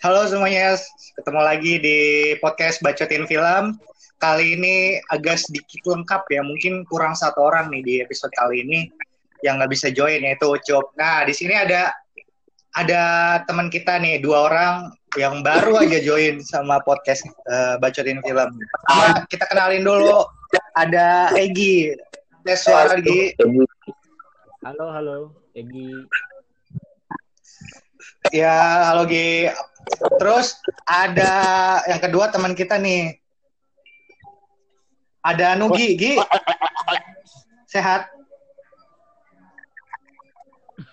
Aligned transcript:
Halo 0.00 0.24
semuanya, 0.24 0.80
ketemu 1.12 1.40
lagi 1.44 1.76
di 1.76 1.98
podcast 2.40 2.80
Bacotin 2.80 3.28
Film. 3.28 3.76
Kali 4.16 4.56
ini 4.56 4.96
agak 5.12 5.44
sedikit 5.44 5.92
lengkap 5.92 6.24
ya, 6.32 6.40
mungkin 6.40 6.88
kurang 6.88 7.12
satu 7.12 7.52
orang 7.52 7.68
nih 7.68 7.84
di 7.84 7.94
episode 8.00 8.32
kali 8.32 8.64
ini 8.64 8.88
yang 9.44 9.60
nggak 9.60 9.68
bisa 9.68 9.92
join 9.92 10.24
yaitu 10.24 10.48
Ucup. 10.48 10.96
Nah 10.96 11.28
di 11.28 11.36
sini 11.36 11.52
ada 11.52 11.92
ada 12.80 13.02
teman 13.44 13.68
kita 13.68 14.00
nih 14.00 14.24
dua 14.24 14.48
orang 14.48 14.88
yang 15.20 15.44
baru 15.44 15.84
aja 15.84 16.00
join 16.00 16.40
sama 16.48 16.80
podcast 16.80 17.28
uh, 17.52 17.76
Bacotin 17.76 18.24
Film. 18.24 18.56
Pertama 18.56 19.28
kita 19.28 19.44
kenalin 19.52 19.84
dulu 19.84 20.24
ada 20.80 21.28
Egi. 21.36 21.92
Tes 22.48 22.64
suara 22.64 22.96
Egi. 22.96 23.36
Halo, 24.64 24.96
halo, 24.96 25.16
Egi. 25.52 25.92
Ya, 28.32 28.88
halo 28.88 29.04
Gi. 29.04 29.52
Terus 30.20 30.60
ada 30.84 31.32
yang 31.88 32.00
kedua 32.00 32.32
teman 32.32 32.56
kita 32.56 32.76
nih. 32.80 33.16
Ada 35.20 35.52
Nugi, 35.60 35.96
Gi. 36.00 36.16
Sehat? 37.68 38.08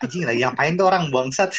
Anjing 0.04 0.28
lagi 0.28 0.44
ngapain 0.44 0.76
tuh 0.76 0.88
orang 0.92 1.08
bangsat? 1.10 1.56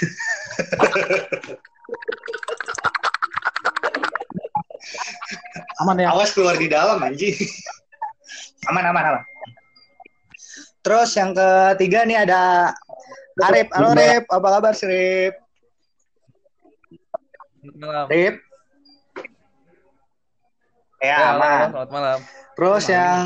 Aman 5.80 5.96
ya? 5.98 6.12
Awas 6.12 6.36
keluar 6.36 6.60
di 6.60 6.68
dalam 6.68 7.00
anjing. 7.00 7.34
Aman, 8.68 8.84
aman, 8.84 9.04
aman. 9.14 9.24
Terus 10.84 11.16
yang 11.16 11.32
ketiga 11.32 12.04
nih 12.04 12.28
ada 12.28 12.72
Arif. 13.48 13.72
Halo 13.72 13.96
Arif, 13.96 14.28
apa 14.28 14.48
kabar 14.60 14.72
sih 14.76 15.32
Arif? 17.58 17.74
malam. 17.78 18.06
Rip. 18.10 18.36
Ya, 20.98 21.06
Ya, 21.06 21.18
aman. 21.34 21.66
selamat 21.70 21.90
malam. 21.94 22.18
Terus 22.58 22.84
yang 22.90 23.22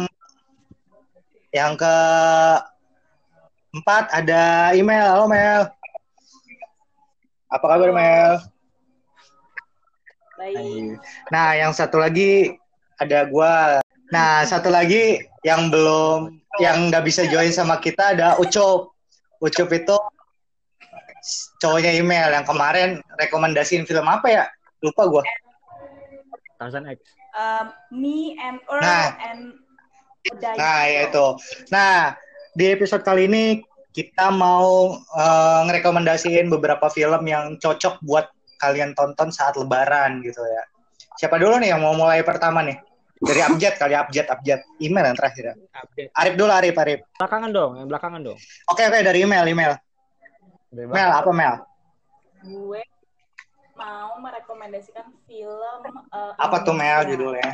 yang 1.52 1.72
ke 1.76 1.96
empat 3.72 4.04
ada 4.12 4.72
email. 4.76 5.08
Halo 5.08 5.24
Mel. 5.28 5.68
Apa 7.48 7.64
kabar 7.64 7.92
Mel? 7.92 8.32
Baik. 10.36 10.96
Nah, 11.28 11.48
yang 11.56 11.72
satu 11.72 12.00
lagi 12.00 12.56
ada 13.00 13.24
gua. 13.28 13.80
Nah, 14.12 14.44
satu 14.44 14.68
lagi 14.68 15.24
yang 15.44 15.72
belum 15.72 16.40
yang 16.60 16.92
nggak 16.92 17.04
bisa 17.08 17.24
join 17.28 17.52
sama 17.52 17.80
kita 17.80 18.16
ada 18.16 18.36
Ucup. 18.36 18.92
Ucup 19.40 19.68
itu 19.72 19.96
cowoknya 21.58 21.94
email 21.94 22.28
yang 22.30 22.44
kemarin 22.44 22.98
rekomendasiin 23.16 23.86
film 23.86 24.06
apa 24.06 24.26
ya? 24.28 24.44
Lupa 24.82 25.06
gua. 25.06 25.22
Tarzan 26.58 26.86
X. 26.86 26.98
Um, 27.32 27.66
me 27.90 28.36
and 28.36 28.60
Earl 28.68 28.82
Nah. 28.84 29.08
and 29.24 29.42
Uday. 30.28 30.54
Nah, 30.54 30.82
ya 30.86 31.00
itu. 31.10 31.26
Nah, 31.72 32.14
di 32.54 32.70
episode 32.70 33.02
kali 33.02 33.26
ini 33.26 33.44
kita 33.90 34.30
mau 34.30 34.94
eh, 34.96 35.60
ngerekomendasiin 35.68 36.46
beberapa 36.48 36.86
film 36.88 37.22
yang 37.26 37.58
cocok 37.58 37.98
buat 38.06 38.30
kalian 38.56 38.94
tonton 38.94 39.34
saat 39.34 39.58
lebaran 39.58 40.22
gitu 40.22 40.38
ya. 40.38 40.62
Siapa 41.18 41.36
dulu 41.36 41.58
nih 41.58 41.74
yang 41.74 41.82
mau 41.82 41.92
mulai 41.92 42.22
pertama 42.22 42.62
nih? 42.62 42.78
Dari 43.18 43.40
Abjad 43.48 43.74
kali 43.78 43.94
Abjad, 43.98 44.26
Abjad. 44.30 44.60
Email 44.78 45.10
yang 45.12 45.18
terakhir 45.18 45.44
ya. 45.50 45.54
Update. 45.74 46.10
Arif 46.14 46.34
dulu, 46.38 46.50
Arif, 46.54 46.74
Arif. 46.78 47.00
Belakangan 47.18 47.50
dong, 47.50 47.72
yang 47.82 47.88
belakangan 47.90 48.20
dong. 48.22 48.38
Oke, 48.70 48.82
oke, 48.86 48.98
dari 49.02 49.18
email, 49.26 49.44
email. 49.46 49.72
Mel, 50.72 51.10
apa 51.12 51.30
Mel? 51.36 51.54
Gue 52.48 52.80
mau 53.76 54.16
merekomendasikan 54.24 55.04
film 55.28 55.80
uh, 56.08 56.32
Apa 56.40 56.64
tuh 56.64 56.72
Mel 56.72 57.04
judulnya? 57.12 57.52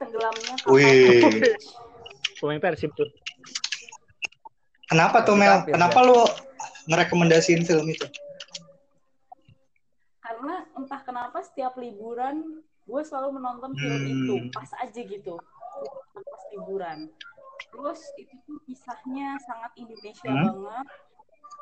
Tenggelamnya 0.00 0.54
kapal 0.64 0.72
Wih. 0.72 1.20
Pemain 2.40 2.60
Persib 2.62 2.94
tuh. 2.96 3.04
Kenapa 4.88 5.20
tuh 5.28 5.36
Mel? 5.36 5.60
Tapi, 5.60 5.76
Kenapa 5.76 5.98
lu 6.00 6.24
ngerekomendasiin 6.88 7.68
film 7.68 7.92
itu? 7.92 8.08
Karena 10.24 10.64
entah 10.72 11.00
kenapa 11.04 11.44
setiap 11.44 11.76
liburan 11.76 12.64
gue 12.88 13.02
selalu 13.04 13.36
menonton 13.36 13.76
film 13.76 14.00
Hmm. 14.00 14.12
itu 14.16 14.34
pas 14.56 14.70
aja 14.80 15.00
gitu 15.04 15.36
pas 16.16 16.42
liburan. 16.56 17.12
Terus 17.68 18.00
itu 18.16 18.34
tuh 18.48 18.58
kisahnya 18.64 19.36
sangat 19.44 19.72
Indonesia 19.76 20.30
Hmm. 20.32 20.44
banget, 20.64 20.86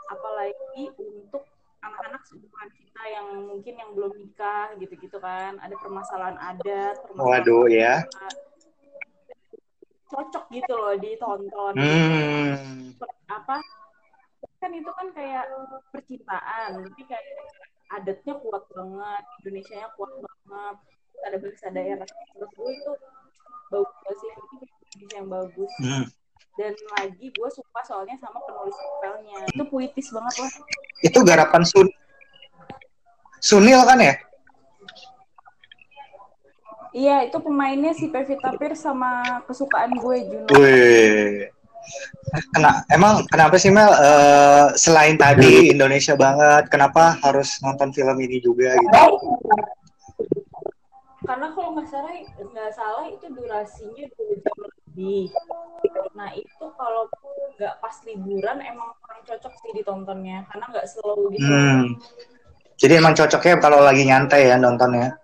apalagi 0.08 0.82
untuk 0.96 1.44
anak-anak 1.82 2.22
seumuran 2.26 2.70
kita 2.74 3.02
yang 3.10 3.26
mungkin 3.46 3.74
yang 3.78 3.90
belum 3.94 4.12
nikah 4.18 4.74
gitu-gitu 4.78 5.18
kan, 5.18 5.58
ada 5.62 5.74
permasalahan 5.78 6.38
adat, 6.38 6.94
permasalahan 7.04 7.42
Waduh, 7.42 7.66
ya. 7.70 7.94
cocok 10.06 10.44
gitu 10.54 10.72
loh 10.78 10.94
ditonton. 10.96 11.74
Hmm. 11.74 12.94
apa 13.26 13.58
kan 14.62 14.70
itu 14.72 14.88
kan 14.88 15.10
kayak 15.12 15.50
percintaan 15.90 16.86
tapi 16.86 17.02
kayak 17.04 17.22
adatnya 17.90 18.34
kuat 18.40 18.64
banget 18.70 19.22
Indonesia-nya 19.42 19.88
kuat 19.98 20.12
banget 20.22 20.76
ada 21.26 21.36
bahasa 21.42 21.66
daerah 21.74 22.06
terus 22.06 22.50
gue 22.54 22.70
itu 22.70 22.92
bagus 23.68 24.16
sih 24.22 24.32
itu 24.96 25.04
Indonesia 25.04 25.14
yang 25.14 25.28
bagus 25.28 25.70
Hmm. 25.78 26.04
dan 26.56 26.72
lagi 26.96 27.26
gue 27.28 27.48
suka 27.52 27.80
soalnya 27.84 28.16
sama 28.16 28.40
penulis 28.42 28.72
novelnya 28.74 29.38
itu 29.46 29.62
puitis 29.66 30.08
banget 30.08 30.34
lah 30.40 30.52
Itu 30.98 31.18
garapan 31.20 31.62
Sun 31.62 31.88
Sunil 33.38 33.84
kan 33.84 34.00
ya? 34.00 34.14
iya 36.90 37.16
itu 37.22 37.36
pemainnya 37.36 37.92
si 37.92 38.08
Pevita 38.08 38.56
Pierce 38.56 38.80
sama 38.80 39.20
kesukaan 39.44 39.92
gue 39.94 40.16
Juno 40.24 40.48
Wih. 40.56 41.52
Kena, 42.50 42.82
emang 42.90 43.22
kenapa 43.30 43.54
sih 43.54 43.70
Mel 43.70 43.86
eh, 43.86 44.74
selain 44.74 45.14
tadi 45.14 45.70
Indonesia 45.70 46.18
banget, 46.18 46.66
kenapa 46.66 47.14
harus 47.22 47.62
nonton 47.62 47.94
film 47.94 48.16
ini 48.18 48.42
juga 48.42 48.74
gitu? 48.74 48.98
karena 51.22 51.50
kalau 51.52 51.74
nggak 51.74 51.86
salah 51.86 52.10
nggak 52.38 52.70
salah 52.70 53.06
itu 53.06 53.26
durasinya 53.28 54.04
dua 54.14 54.34
jam 54.40 54.58
lebih 54.96 55.28
nah 56.16 56.32
itu 56.32 56.64
kalau 56.80 57.04
nggak 57.60 57.74
pas 57.84 57.92
liburan 58.08 58.64
emang 58.64 58.88
kurang 59.04 59.20
cocok 59.28 59.52
sih 59.60 59.70
ditontonnya 59.76 60.48
karena 60.48 60.64
nggak 60.72 60.86
slow 60.88 61.28
gitu 61.28 61.44
Hmm. 61.44 61.92
Jadi 62.76 63.00
emang 63.00 63.16
cocoknya 63.16 63.56
kalau 63.56 63.80
lagi 63.80 64.04
nyantai 64.04 64.52
ya 64.52 64.56
nontonnya. 64.60 65.16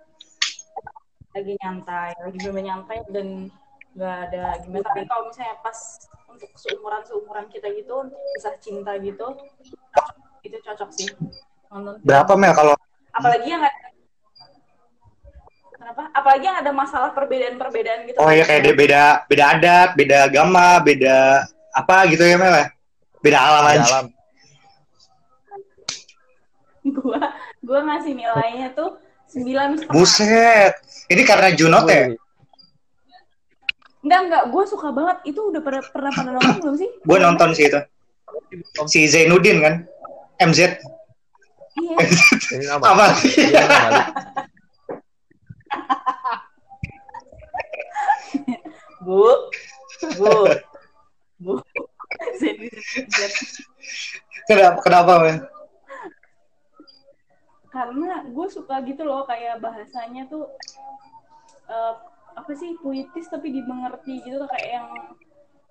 lagi 1.32 1.52
nyantai 1.64 2.12
lagi 2.20 2.38
bener 2.44 2.64
nyantai 2.64 2.96
dan 3.08 3.48
nggak 3.96 4.16
ada 4.28 4.44
gimana 4.60 4.84
tapi 4.84 5.04
kalau 5.08 5.28
misalnya 5.32 5.56
pas 5.64 5.76
untuk 6.28 6.48
seumuran 6.60 7.00
seumuran 7.08 7.44
kita 7.48 7.72
gitu 7.72 8.08
kisah 8.36 8.56
cinta 8.60 8.96
gitu 9.00 9.36
itu 10.44 10.56
cocok 10.60 10.90
sih 10.92 11.08
nonton. 11.72 12.00
Berapa 12.04 12.36
Mel 12.36 12.52
kalau 12.52 12.76
apalagi 13.16 13.48
yang 13.48 13.64
ada 13.64 13.81
kenapa 15.82 16.02
apalagi 16.14 16.44
yang 16.46 16.58
ada 16.62 16.70
masalah 16.70 17.10
perbedaan-perbedaan 17.10 18.06
gitu 18.06 18.16
oh 18.22 18.30
ya 18.30 18.46
kayak 18.46 18.62
dia 18.62 18.74
beda 18.78 19.02
beda 19.26 19.44
adat, 19.58 19.88
beda 19.98 20.16
agama, 20.30 20.78
beda 20.78 21.42
apa 21.74 22.06
gitu 22.06 22.22
ya 22.22 22.38
Mel? 22.38 22.54
ya? 22.54 22.66
Beda 23.18 23.38
alam 23.42 23.64
aja. 23.66 23.82
alam. 23.82 24.06
gua 27.02 27.20
gua 27.66 27.78
ngasih 27.82 28.14
nilainya 28.14 28.70
tuh 28.78 28.98
sembilan 29.26 29.78
setengah 29.78 29.94
Buset. 29.94 30.72
Ini 31.10 31.22
karena 31.26 31.48
Junot 31.50 31.86
ya? 31.90 32.14
Enggak 34.02 34.20
enggak 34.30 34.44
gua 34.54 34.64
suka 34.66 34.88
banget 34.94 35.18
itu 35.34 35.40
udah 35.42 35.62
pernah 35.62 35.82
pernah 35.82 36.10
pada 36.14 36.30
nonton 36.38 36.54
belum 36.62 36.76
sih 36.78 36.90
Gue 37.02 37.18
nonton 37.18 37.50
sih 37.58 37.66
itu. 37.66 37.80
Si 38.86 39.10
Zainuddin 39.10 39.58
kan? 39.58 39.74
MZ. 40.38 40.78
iya 41.80 41.96
Ini 42.54 42.64
nama. 42.70 42.84
Apa? 42.84 43.06
Ini 43.18 43.50
nama. 43.50 44.02
Bu 49.02 49.28
bu 50.16 50.30
bu 51.38 51.52
Kenapa, 54.44 54.78
kenapa 54.84 55.12
Mel? 55.22 55.38
karena 57.72 58.20
gue 58.28 58.46
suka 58.52 58.84
gitu 58.84 59.00
loh 59.00 59.24
kayak 59.24 59.56
bahasanya 59.58 60.28
tuh 60.28 60.44
eh, 61.66 61.94
apa 62.32 62.52
sih 62.52 62.76
puitis 62.84 63.32
tapi 63.32 63.48
dimengerti 63.48 64.20
gitu 64.20 64.44
tuh 64.44 64.48
kayak 64.50 64.68
yang 64.76 64.86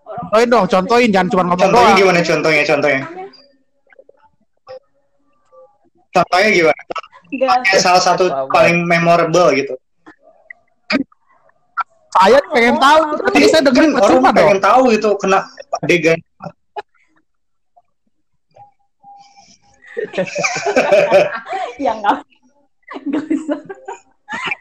orang 0.01 0.25
Contohin 0.25 0.49
dong, 0.49 0.65
contohin, 0.65 1.09
jangan 1.13 1.29
cuma 1.29 1.43
ngomong 1.45 1.61
Contohnya 1.61 1.85
doang. 1.85 1.99
gimana 2.01 2.19
contohnya? 2.25 2.63
Contohnya? 2.65 3.01
Contohnya 6.11 6.49
gimana? 6.49 6.81
Enggak, 7.31 7.49
Kayak 7.63 7.81
salah 7.85 8.01
satu 8.01 8.23
paling 8.49 8.83
memorable 8.83 9.47
gitu. 9.53 9.73
Saya 12.11 12.39
pengen 12.45 12.75
tahu, 12.75 13.01
tadi 13.23 13.47
saya 13.47 13.61
dengerin 13.63 13.87
Kan 13.87 13.95
orang 13.95 14.03
percuma 14.03 14.29
dong. 14.29 14.37
pengen 14.37 14.59
tahu 14.59 14.81
gitu 14.91 15.09
kena 15.15 15.39
adegan. 15.79 16.19
ya 21.77 21.91
nggak 21.93 22.17
nggak 23.03 23.23
bisa 23.27 23.55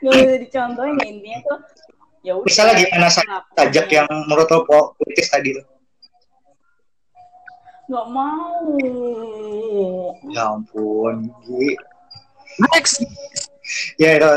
nggak 0.00 0.12
bisa 0.16 0.36
dicontohin 0.38 0.94
ya, 0.96 1.06
intinya 1.06 1.38
tuh 1.44 1.58
ya 2.20 2.32
udah 2.34 2.46
Misalnya 2.46 2.74
gimana 2.76 3.08
sa- 3.08 3.22
Kenapa? 3.22 3.48
sajak 3.56 3.86
yang 3.88 4.06
menurut 4.26 4.48
lo 4.48 4.60
po- 4.64 4.90
politis 4.94 5.28
tadi 5.28 5.48
tuh? 5.52 5.66
nggak 7.86 8.06
mau 8.08 8.70
Ya 10.30 10.46
ampun, 10.48 11.26
Gi. 11.42 11.74
Next. 12.70 13.02
Ya 13.98 14.14
itu. 14.14 14.30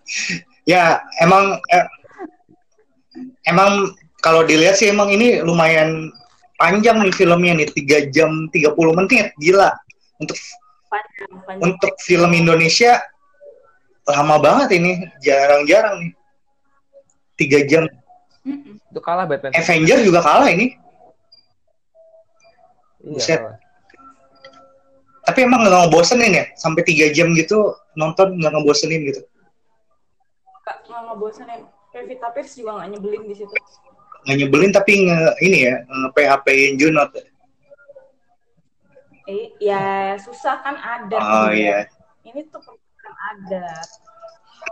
ya 0.70 0.84
emang 1.18 1.56
eh, 1.70 1.84
emang 3.44 3.92
kalau 4.20 4.42
dilihat 4.42 4.78
sih 4.78 4.88
emang 4.88 5.12
ini 5.12 5.40
lumayan 5.40 6.10
panjang 6.56 7.02
nih 7.02 7.12
filmnya 7.12 7.52
nih 7.58 7.68
3 7.70 8.14
jam 8.14 8.30
30 8.50 8.72
menit 8.98 9.34
gila 9.42 9.70
untuk 10.22 10.38
panjang 10.88 11.30
panjang 11.44 11.60
untuk 11.62 11.92
film 12.00 12.30
Indonesia 12.32 13.02
lama 14.04 14.36
banget 14.38 14.68
ini 14.76 14.92
jarang-jarang 15.24 15.96
nih 16.04 16.12
tiga 17.34 17.66
jam. 17.66 17.90
Itu 18.46 19.00
kalah 19.02 19.26
Batman. 19.26 19.50
Avenger 19.56 19.98
juga 20.06 20.22
kalah 20.22 20.46
ini 20.52 20.78
Iya, 23.04 23.20
Buset. 23.20 23.40
kalah. 23.40 23.58
tapi 25.24 25.38
emang 25.44 25.64
nggak 25.64 25.88
ngebosenin 25.88 26.32
ya 26.36 26.44
sampai 26.56 26.84
tiga 26.84 27.08
jam 27.12 27.32
gitu 27.32 27.72
nonton 27.96 28.36
nggak 28.36 28.52
ngebosenin 28.52 29.08
gitu 29.08 29.24
nggak 30.64 31.00
ngebosenin 31.08 31.60
Pevita 31.94 32.28
Pierce 32.34 32.58
juga 32.58 32.82
nggak 32.82 32.88
nyebelin 32.98 33.22
di 33.30 33.34
situ. 33.38 33.54
Nggak 34.26 34.36
nyebelin 34.42 34.70
tapi 34.74 34.92
nge 35.06 35.18
ini 35.46 35.58
ya 35.70 35.74
PHP 36.10 36.46
in 36.74 36.74
Junot 36.74 37.14
eh 39.24 39.56
ya 39.56 40.14
susah 40.20 40.60
kan 40.60 40.76
ada. 40.76 41.16
Oh 41.16 41.48
iya. 41.48 41.88
Ini 42.24 42.44
tuh 42.52 42.60
kan 42.60 43.14
ada. 43.32 43.66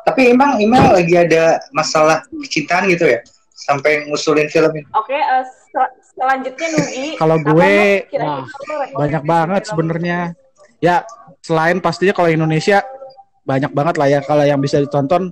Tapi 0.02 0.34
emang 0.34 0.60
emang 0.60 0.92
lagi 0.92 1.14
ada 1.16 1.60
masalah 1.72 2.24
kecintaan 2.28 2.88
gitu 2.92 3.08
ya? 3.08 3.20
Sampai 3.52 4.04
ngusulin 4.10 4.50
film 4.50 4.72
ini? 4.74 4.84
Oke 4.92 5.14
eh, 5.14 5.44
sel- 5.70 5.96
selanjutnya 6.02 6.68
Nugi 6.74 7.06
Kalau 7.20 7.38
gue, 7.38 7.72
lo 8.12 8.26
rekomendasi 8.50 8.92
banyak 8.98 9.22
banget 9.22 9.62
sebenarnya. 9.70 10.18
Ya, 10.82 11.06
selain 11.46 11.78
pastinya 11.78 12.10
kalau 12.10 12.28
Indonesia 12.32 12.82
banyak 13.46 13.70
banget 13.70 13.94
lah 13.96 14.08
ya. 14.10 14.20
Kalau 14.26 14.42
yang 14.42 14.58
bisa 14.58 14.82
ditonton 14.82 15.30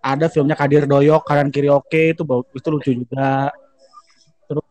ada 0.00 0.26
filmnya 0.26 0.54
Kadir 0.54 0.84
Doyok, 0.84 1.22
Kanan 1.22 1.48
Kiri 1.48 1.68
Oke 1.68 2.12
itu 2.12 2.22
bau- 2.22 2.46
itu 2.48 2.68
lucu 2.68 2.90
juga. 2.92 3.50
Terus 4.44 4.64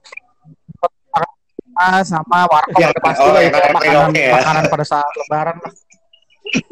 Ah, 1.73 2.01
sama 2.01 2.41
warkop 2.43 2.73
Yang- 2.75 2.89
udah 2.91 3.03
pasti 3.05 3.21
oh, 3.21 3.29
lah 3.29 3.41
Kiri 3.43 3.53
makanan 3.53 4.09
Oke 4.09 4.17
ya. 4.19 4.33
makanan 4.33 4.63
pada 4.67 4.85
saat 4.87 5.11
lebaran 5.15 5.55
lah. 5.57 5.73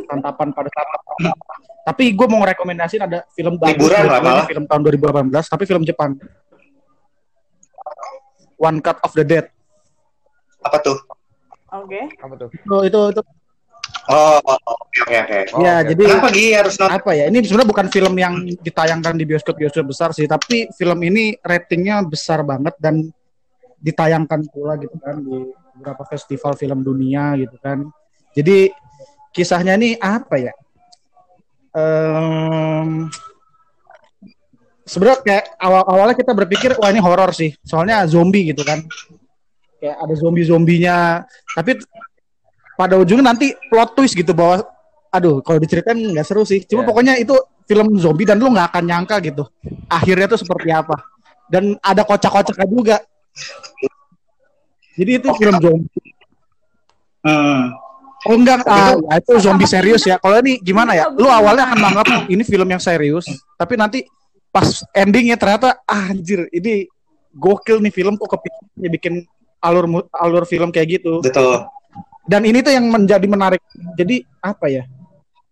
Santapan 0.04 0.48
pada 0.50 0.70
saat 0.72 0.88
lebaran. 0.90 1.38
Tapi 1.86 2.04
gue 2.10 2.26
mau 2.26 2.40
ngerekomendasiin 2.42 3.04
ada 3.04 3.20
film 3.30 3.54
bagus 3.56 3.86
Liburan 3.86 4.04
lah 4.04 4.20
malah. 4.20 4.46
film 4.50 4.66
tahun 4.66 4.82
2018 4.84 5.30
tapi 5.46 5.64
film 5.64 5.84
Jepang. 5.84 6.18
One 8.58 8.80
Cut 8.80 8.98
of 9.00 9.12
the 9.12 9.22
Dead. 9.24 9.46
apa 10.58 10.82
tuh 10.82 10.98
oke 11.70 12.02
Apa 12.18 12.34
tuh? 12.36 12.50
Itu 12.50 12.76
itu, 12.82 13.02
itu 13.14 13.22
oh 14.12 14.40
oh, 14.44 14.60
oke 14.76 15.00
oke 15.02 15.16
oke. 15.18 15.38
Oh, 15.56 15.62
ya 15.66 15.82
oke. 15.82 15.94
jadi 15.94 16.02
kenapa 16.06 16.30
Gi 16.30 16.46
harus 16.54 16.76
nonton? 16.78 16.94
apa 16.98 17.12
ya 17.18 17.24
ini 17.30 17.38
sebenarnya 17.42 17.70
bukan 17.70 17.88
film 17.90 18.14
yang 18.20 18.34
ditayangkan 18.62 19.14
di 19.18 19.26
bioskop 19.26 19.56
bioskop 19.58 19.86
besar 19.90 20.10
sih 20.14 20.30
tapi 20.30 20.70
film 20.78 21.00
ini 21.02 21.34
ratingnya 21.42 22.06
besar 22.06 22.46
banget 22.46 22.78
dan 22.78 23.06
ditayangkan 23.86 24.42
pula 24.50 24.78
gitu 24.82 24.98
kan 24.98 25.22
di 25.22 25.54
beberapa 25.76 26.08
festival 26.08 26.56
film 26.56 26.82
dunia 26.82 27.36
gitu 27.36 27.60
kan. 27.60 27.86
Jadi 28.32 28.72
kisahnya 29.36 29.76
ini 29.76 30.00
apa 30.00 30.36
ya? 30.40 30.54
Em, 31.76 33.12
sebenarnya 34.88 35.20
kayak 35.22 35.46
awal 35.60 35.84
awalnya 35.92 36.16
kita 36.16 36.32
berpikir 36.32 36.72
wah 36.80 36.88
ini 36.88 37.04
horor 37.04 37.36
sih 37.36 37.52
soalnya 37.68 38.08
zombie 38.08 38.56
gitu 38.56 38.64
kan. 38.64 38.82
Kayak 39.84 39.98
ada 40.00 40.14
zombie 40.16 40.48
zombinya 40.48 41.28
tapi 41.52 41.76
pada 42.76 43.00
ujungnya 43.00 43.32
nanti 43.32 43.56
plot 43.72 43.96
twist 43.96 44.14
gitu 44.16 44.36
bahwa 44.36 44.68
aduh 45.10 45.40
kalau 45.40 45.58
diceritain 45.64 45.96
nggak 45.96 46.28
seru 46.28 46.44
sih. 46.44 46.62
Cuma 46.68 46.84
Ya. 46.84 46.88
pokoknya 46.92 47.14
itu 47.18 47.36
film 47.66 47.96
zombie 47.98 48.28
dan 48.28 48.38
lu 48.38 48.52
nggak 48.52 48.70
akan 48.70 48.84
nyangka 48.86 49.16
gitu 49.26 49.44
akhirnya 49.90 50.28
tuh 50.30 50.40
seperti 50.40 50.70
apa. 50.76 51.00
Dan 51.48 51.80
ada 51.80 52.04
kocak-kocaknya 52.04 52.68
juga. 52.68 52.98
Jadi 54.96 55.12
itu 55.24 55.28
film 55.40 55.56
zombie. 55.60 55.90
Hmm. 57.26 57.74
oh 58.26 58.38
enggak 58.38 58.62
ah, 58.70 58.94
ya 58.94 59.18
itu 59.18 59.34
zombie 59.42 59.70
serius 59.70 60.06
ya. 60.06 60.22
Kalau 60.22 60.38
ini 60.42 60.62
gimana 60.62 60.94
ya? 60.94 61.10
Lu 61.10 61.26
awalnya 61.26 61.70
akan 61.74 61.78
menganggap 61.78 62.08
ini 62.30 62.44
film 62.46 62.68
yang 62.70 62.82
serius 62.82 63.26
tapi 63.58 63.78
nanti 63.78 64.06
pas 64.50 64.82
endingnya 64.94 65.38
ternyata 65.38 65.82
ah, 65.86 66.10
anjir 66.10 66.50
ini 66.54 66.90
gokil 67.34 67.82
nih 67.82 67.94
film 67.94 68.18
kok 68.18 68.30
kepikirannya 68.34 68.90
bikin 68.94 69.14
alur 69.62 70.06
alur 70.14 70.44
film 70.46 70.70
kayak 70.74 71.02
gitu. 71.02 71.22
Betul 71.22 71.66
dan 72.26 72.42
ini 72.46 72.60
tuh 72.66 72.74
yang 72.74 72.86
menjadi 72.90 73.26
menarik. 73.30 73.62
Jadi 73.98 74.26
apa 74.42 74.66
ya? 74.70 74.84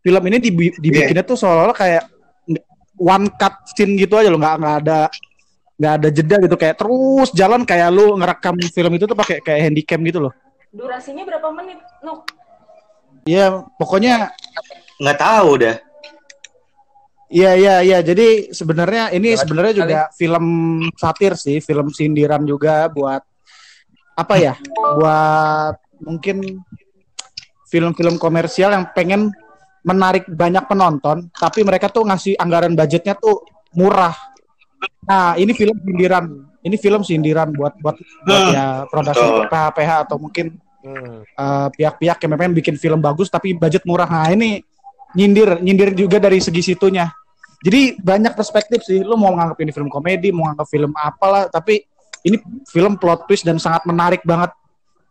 Film 0.04 0.24
ini 0.28 0.38
dibi- 0.42 0.76
dibikinnya 0.78 1.24
tuh 1.24 1.40
seolah-olah 1.40 1.78
kayak 1.78 2.04
one 3.00 3.32
cut 3.40 3.56
scene 3.72 3.96
gitu 3.96 4.20
aja 4.20 4.28
loh. 4.28 4.42
Nggak 4.42 4.56
nggak 4.60 4.76
ada 4.84 5.00
nggak 5.80 5.94
ada 6.02 6.08
jeda 6.10 6.36
gitu. 6.44 6.56
Kayak 6.60 6.76
terus 6.82 7.30
jalan 7.32 7.62
kayak 7.64 7.90
lu 7.94 8.18
ngerekam 8.20 8.56
film 8.74 8.92
itu 8.98 9.06
tuh 9.06 9.18
pakai 9.18 9.38
kayak 9.40 9.62
handycam 9.70 10.02
gitu 10.04 10.20
loh. 10.30 10.34
Durasinya 10.74 11.24
berapa 11.24 11.48
menit 11.54 11.80
Nuk? 12.02 12.26
Iya 13.24 13.64
pokoknya 13.80 14.36
nggak 15.00 15.20
tahu 15.22 15.50
dah 15.64 15.78
iya 17.34 17.52
iya 17.58 17.76
iya. 17.82 18.00
Jadi 18.06 18.54
sebenarnya 18.54 19.10
ini 19.10 19.34
sebenarnya 19.34 19.74
juga 19.74 20.00
film 20.14 20.46
satir 20.94 21.34
sih. 21.34 21.58
Film 21.58 21.90
sindiran 21.90 22.46
juga 22.46 22.86
buat 22.94 23.26
apa 24.14 24.36
ya? 24.38 24.54
Buat 24.78 25.82
mungkin 26.04 26.62
film-film 27.68 28.22
komersial 28.22 28.76
yang 28.76 28.86
pengen 28.94 29.34
menarik 29.84 30.30
banyak 30.30 30.64
penonton 30.70 31.28
tapi 31.36 31.66
mereka 31.66 31.90
tuh 31.92 32.08
ngasih 32.08 32.38
anggaran 32.40 32.78
budgetnya 32.78 33.18
tuh 33.18 33.44
murah. 33.76 34.14
Nah 35.10 35.36
ini 35.36 35.52
film 35.52 35.76
sindiran. 35.82 36.26
Ini 36.64 36.76
film 36.80 37.04
sindiran 37.04 37.52
buat 37.52 37.76
buat, 37.84 38.00
buat 38.24 38.42
Hmm, 38.48 38.56
ya 38.56 38.66
produksi 38.88 39.20
betul. 39.20 39.52
PH 39.52 39.64
PH 39.76 39.92
atau 40.08 40.18
mungkin 40.20 40.48
Hmm. 40.84 41.24
eh, 41.24 41.68
pihak-pihak 41.80 42.20
yang 42.28 42.32
memang 42.36 42.52
bikin 42.60 42.76
film 42.76 43.00
bagus 43.00 43.32
tapi 43.32 43.56
budget 43.56 43.88
murah. 43.88 44.04
Nah 44.04 44.28
ini 44.36 44.60
nyindir 45.16 45.64
nyindir 45.64 45.96
juga 45.96 46.20
dari 46.20 46.44
segi 46.44 46.60
situnya. 46.60 47.08
Jadi 47.64 47.96
banyak 48.04 48.36
perspektif 48.36 48.84
sih. 48.84 49.00
Lu 49.00 49.16
mau 49.16 49.32
nganggap 49.32 49.56
ini 49.64 49.72
film 49.72 49.88
komedi 49.88 50.36
mau 50.36 50.52
nganggap 50.52 50.68
film 50.68 50.92
apalah 50.92 51.48
tapi 51.48 51.80
ini 52.28 52.36
film 52.68 53.00
plot 53.00 53.28
twist 53.32 53.48
dan 53.48 53.60
sangat 53.60 53.88
menarik 53.88 54.28
banget 54.28 54.52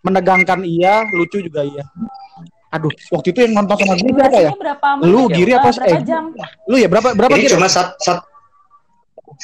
menegangkan 0.02 0.60
iya 0.62 1.06
lucu 1.08 1.38
juga 1.38 1.62
iya. 1.62 1.86
Aduh 2.68 2.88
waktu 3.10 3.30
itu 3.30 3.40
yang 3.40 3.52
nonton 3.54 3.76
sama 3.76 3.94
gue 3.94 4.10
berapa 4.10 4.38
ya? 4.38 4.50
berapa 4.52 4.88
menit 4.96 5.08
Lu, 5.08 5.20
ya? 5.22 5.34
Giri, 5.34 5.52
apa 5.52 5.68
Eh, 5.68 5.72
sih? 5.72 5.82
Eh, 5.88 6.00
jam? 6.02 6.24
lu 6.66 6.76
ya 6.76 6.88
berapa 6.88 7.08
berapa 7.12 7.32
ini 7.32 7.44
kira? 7.44 7.54
cuma 7.54 7.68
sat, 7.68 7.94
sat 7.98 8.18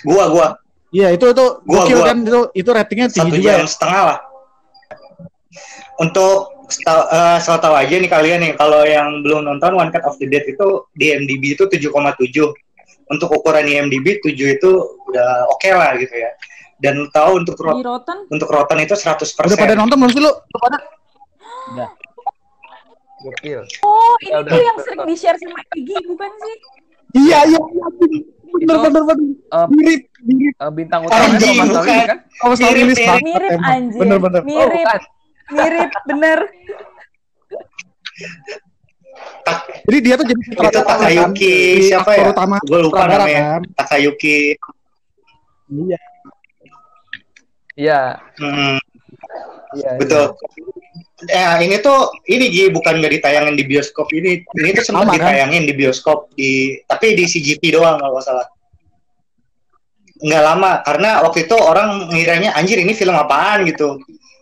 gua 0.02 0.24
gua. 0.28 0.48
Iya 0.88 1.12
itu 1.12 1.24
itu 1.26 1.44
Gua- 1.62 1.84
gua. 1.84 2.04
kan 2.04 2.16
itu 2.20 2.40
itu 2.54 2.70
ratingnya 2.70 3.06
tinggi 3.06 3.28
satu 3.28 3.36
juga 3.36 3.50
ya? 3.50 3.58
jam 3.58 3.68
setengah 3.68 4.02
lah. 4.06 4.18
Untuk 5.98 6.34
seta- 6.68 7.08
eh, 7.08 7.34
asal 7.36 7.58
tahu 7.58 7.74
aja 7.74 7.90
nih 7.90 8.06
kalian 8.06 8.38
nih 8.40 8.52
kalau 8.54 8.80
yang 8.82 9.20
belum 9.20 9.44
nonton 9.44 9.74
One 9.74 9.90
Cut 9.90 10.04
of 10.04 10.16
the 10.16 10.26
Dead 10.26 10.44
itu 10.44 10.66
di 10.94 11.10
IMDb 11.10 11.52
itu 11.52 11.64
7,7 11.64 12.54
untuk 13.08 13.28
ukuran 13.30 13.66
IMDb 13.66 14.20
7 14.20 14.32
itu 14.54 14.70
udah 15.06 15.28
oke 15.48 15.68
lah 15.70 15.96
gitu 15.96 16.12
ya 16.12 16.30
dan 16.78 16.92
lu 16.94 17.06
tahu 17.08 17.30
untuk 17.38 17.54
di 17.54 17.62
rot 17.64 17.82
Rotten 17.82 18.18
untuk 18.28 18.48
Rotten 18.48 18.78
itu 18.80 18.94
100% 18.94 19.18
udah 19.44 19.58
pada 19.58 19.74
nonton 19.74 19.96
belum 19.96 20.10
sih 20.10 20.20
lu 20.20 20.30
Udah 20.30 20.60
pada 20.60 20.78
Gokil. 23.18 23.60
oh 23.82 24.14
ini 24.20 24.30
Ya 24.30 24.38
udah. 24.38 24.52
tuh 24.52 24.62
yang 24.62 24.78
sering 24.78 25.00
di 25.02 25.14
share 25.14 25.34
sama 25.36 25.58
Egi 25.72 25.96
bukan 26.04 26.30
sih 26.32 26.56
iya 27.18 27.38
iya 27.44 27.58
iya. 27.58 27.86
bener 27.90 28.22
Itu- 28.48 28.80
bener 28.80 29.02
bener 29.04 29.26
Eh, 29.48 29.66
mirip 29.70 30.02
mirip 30.20 30.54
eh, 30.54 30.70
bintang 30.70 31.00
utamanya 31.02 31.28
Anjing, 31.30 31.54
Mas 31.54 31.68
Sawi 31.68 31.82
bukan. 31.84 32.06
kan? 32.06 32.18
Oh, 32.38 32.52
Star 32.52 32.70
Mirip, 32.70 32.84
mirip. 32.86 32.98
banget 33.00 33.22
mirip 33.24 33.50
anjir 33.60 33.98
Bener 33.98 34.18
bener. 34.18 34.40
Oh, 34.40 34.46
mirip 34.46 34.78
bukan. 34.78 35.00
mirip 35.50 35.90
bener 36.06 36.38
Jadi 39.80 39.98
dia 39.98 40.14
tuh 40.14 40.26
jadi 40.26 40.40
itu 40.40 40.52
Takayuki 40.84 41.56
Di 41.74 41.82
siapa 41.82 42.10
ya 42.12 42.28
Utama 42.28 42.56
gue 42.60 42.78
lupa 42.78 43.02
namanya 43.04 43.42
kan. 43.50 43.62
Takayuki 43.76 44.54
Iya. 45.68 46.00
Iya. 47.78 48.18
Hmm, 48.36 48.76
Iya. 49.70 49.90
betul 49.96 50.34
Ya 51.26 51.58
ini 51.58 51.78
tuh 51.78 52.14
ini 52.24 52.46
Gi 52.46 52.70
bukan 52.70 52.98
nggak 52.98 53.18
ditayangin 53.18 53.54
di 53.54 53.64
bioskop 53.64 54.06
ini 54.12 54.38
ini 54.54 54.70
tuh 54.72 54.84
sempat 54.84 55.10
kan? 55.10 55.14
ditayangin 55.18 55.66
di 55.66 55.74
bioskop 55.74 56.30
di 56.32 56.78
tapi 56.84 57.14
di 57.14 57.26
CGV 57.26 57.74
doang 57.74 57.98
kalau 57.98 58.14
nggak 58.14 58.22
salah 58.24 58.46
nggak 60.18 60.42
lama 60.42 60.70
karena 60.82 61.10
waktu 61.22 61.42
itu 61.42 61.54
orang 61.54 62.10
ngiranya 62.10 62.50
anjir 62.54 62.78
ini 62.78 62.90
film 62.92 63.14
apaan 63.14 63.66
gitu 63.66 63.98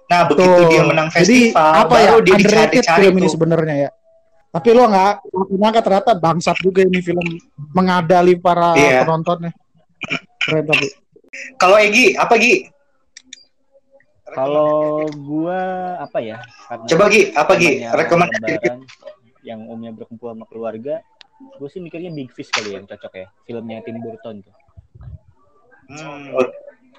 nah 0.06 0.24
begitu 0.24 0.52
Tuh. 0.54 0.68
dia 0.68 0.82
menang 0.84 1.08
Jadi 1.10 1.50
festival 1.52 1.72
apa 1.74 1.94
ya? 1.96 2.04
baru 2.06 2.18
dia 2.22 2.34
Underrated 2.34 2.72
dicari-cari 2.76 3.00
film 3.02 3.14
ini 3.16 3.28
sebenarnya 3.28 3.76
ya. 3.76 3.90
Tapi 4.46 4.68
lo 4.72 4.82
nggak 4.86 5.12
nggak 5.26 5.58
nyangka 5.58 5.80
ternyata 5.82 6.10
bangsat 6.14 6.56
juga 6.60 6.80
ini 6.80 7.00
film 7.00 7.26
mengadali 7.74 8.36
para 8.36 8.72
Iya. 8.72 9.02
penontonnya. 9.02 9.52
Keren 10.38 10.64
tapi. 10.64 10.86
Kalau 11.56 11.76
Egi, 11.76 12.14
apa 12.14 12.36
Gi? 12.36 12.64
Kalau 14.36 15.00
gua 15.16 15.60
apa 15.96 16.20
ya? 16.20 16.36
Karena 16.68 16.84
Coba 16.84 17.04
Gi, 17.08 17.22
apa 17.32 17.52
Gi? 17.56 17.70
Rekomendasi 17.88 18.68
yang 19.42 19.64
umumnya 19.64 19.96
berkumpul 19.96 20.28
sama 20.28 20.44
keluarga, 20.44 21.00
gue 21.56 21.68
sih 21.70 21.80
mikirnya 21.80 22.12
Big 22.12 22.28
Fish 22.36 22.52
kali 22.52 22.76
ya 22.76 22.82
yang 22.82 22.86
cocok 22.86 23.12
ya. 23.16 23.26
Filmnya 23.48 23.80
Tim 23.80 23.96
Burton 24.02 24.44
tuh. 24.44 24.54
Hmm. 25.88 26.34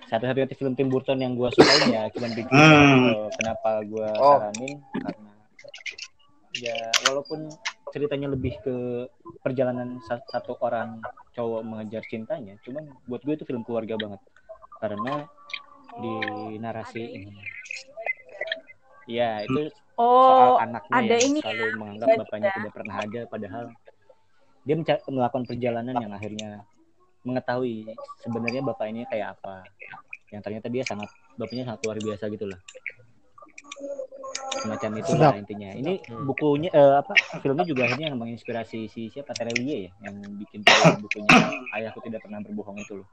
Satu-satunya 0.08 0.48
film 0.56 0.74
Tim 0.74 0.88
Burton 0.88 1.20
yang 1.20 1.36
gue 1.36 1.52
sukain 1.52 1.92
ya 1.92 2.08
cuma 2.10 2.32
Big 2.32 2.48
Fish. 2.48 2.56
Hmm. 2.58 3.28
Kenapa 3.36 3.84
gue 3.84 4.08
Oh. 4.18 4.40
saranin? 4.40 4.80
Karena 4.96 5.32
ya 6.58 6.78
walaupun 7.06 7.52
ceritanya 7.92 8.34
lebih 8.34 8.58
ke 8.66 8.76
perjalanan 9.44 10.00
sa- 10.08 10.24
satu 10.26 10.58
orang 10.64 11.04
cowok 11.36 11.62
mengejar 11.62 12.02
cintanya, 12.08 12.58
cuman 12.66 12.88
buat 13.06 13.22
gue 13.22 13.36
itu 13.36 13.46
film 13.46 13.62
keluarga 13.62 13.94
banget 13.94 14.22
karena 14.80 15.28
di 16.02 16.16
narasi 16.62 17.04
ini. 17.04 17.34
Ya 19.08 19.42
itu 19.42 19.72
soal 19.98 20.50
Oh, 20.54 20.58
anaknya 20.62 20.94
ada 20.94 21.14
yang 21.18 21.34
ini 21.34 21.40
selalu 21.42 21.66
menganggap 21.82 22.08
baca. 22.08 22.20
bapaknya 22.22 22.50
tidak 22.54 22.72
pernah 22.76 22.96
ada 23.02 23.22
padahal 23.26 23.64
dia 24.68 24.76
melakukan 25.10 25.46
perjalanan 25.48 25.96
yang 25.98 26.12
akhirnya 26.14 26.50
mengetahui 27.26 27.98
sebenarnya 28.22 28.62
bapak 28.62 28.86
ini 28.94 29.10
kayak 29.10 29.40
apa. 29.40 29.66
Yang 30.30 30.42
ternyata 30.44 30.68
dia 30.70 30.84
sangat 30.86 31.10
bapaknya 31.40 31.64
sangat 31.66 31.82
luar 31.88 31.98
biasa 31.98 32.24
gitu 32.30 32.46
lah 32.46 32.60
semacam 34.58 34.92
itu 35.00 35.12
lah 35.16 35.34
intinya. 35.38 35.70
Ini 35.72 35.94
bukunya 36.26 36.70
eh, 36.74 36.94
apa 36.98 37.14
filmnya 37.40 37.66
juga 37.66 37.86
akhirnya 37.88 38.10
yang 38.12 38.20
menginspirasi 38.20 38.90
si 38.90 39.08
siapa? 39.14 39.32
Terelie 39.38 39.88
ya 39.88 39.92
yang 40.10 40.18
bikin 40.36 40.66
bukunya. 41.00 41.30
Ayahku 41.78 42.02
tidak 42.04 42.26
pernah 42.26 42.42
berbohong 42.42 42.78
itu 42.82 43.02
loh 43.02 43.08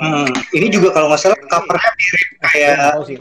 Hmm. 0.00 0.28
Ini 0.50 0.66
juga 0.72 0.88
kalau 0.92 1.12
nggak 1.12 1.20
salah 1.20 1.36
covernya 1.36 1.90
mirip 1.92 2.28
kayak 2.42 2.76
sih 3.04 3.16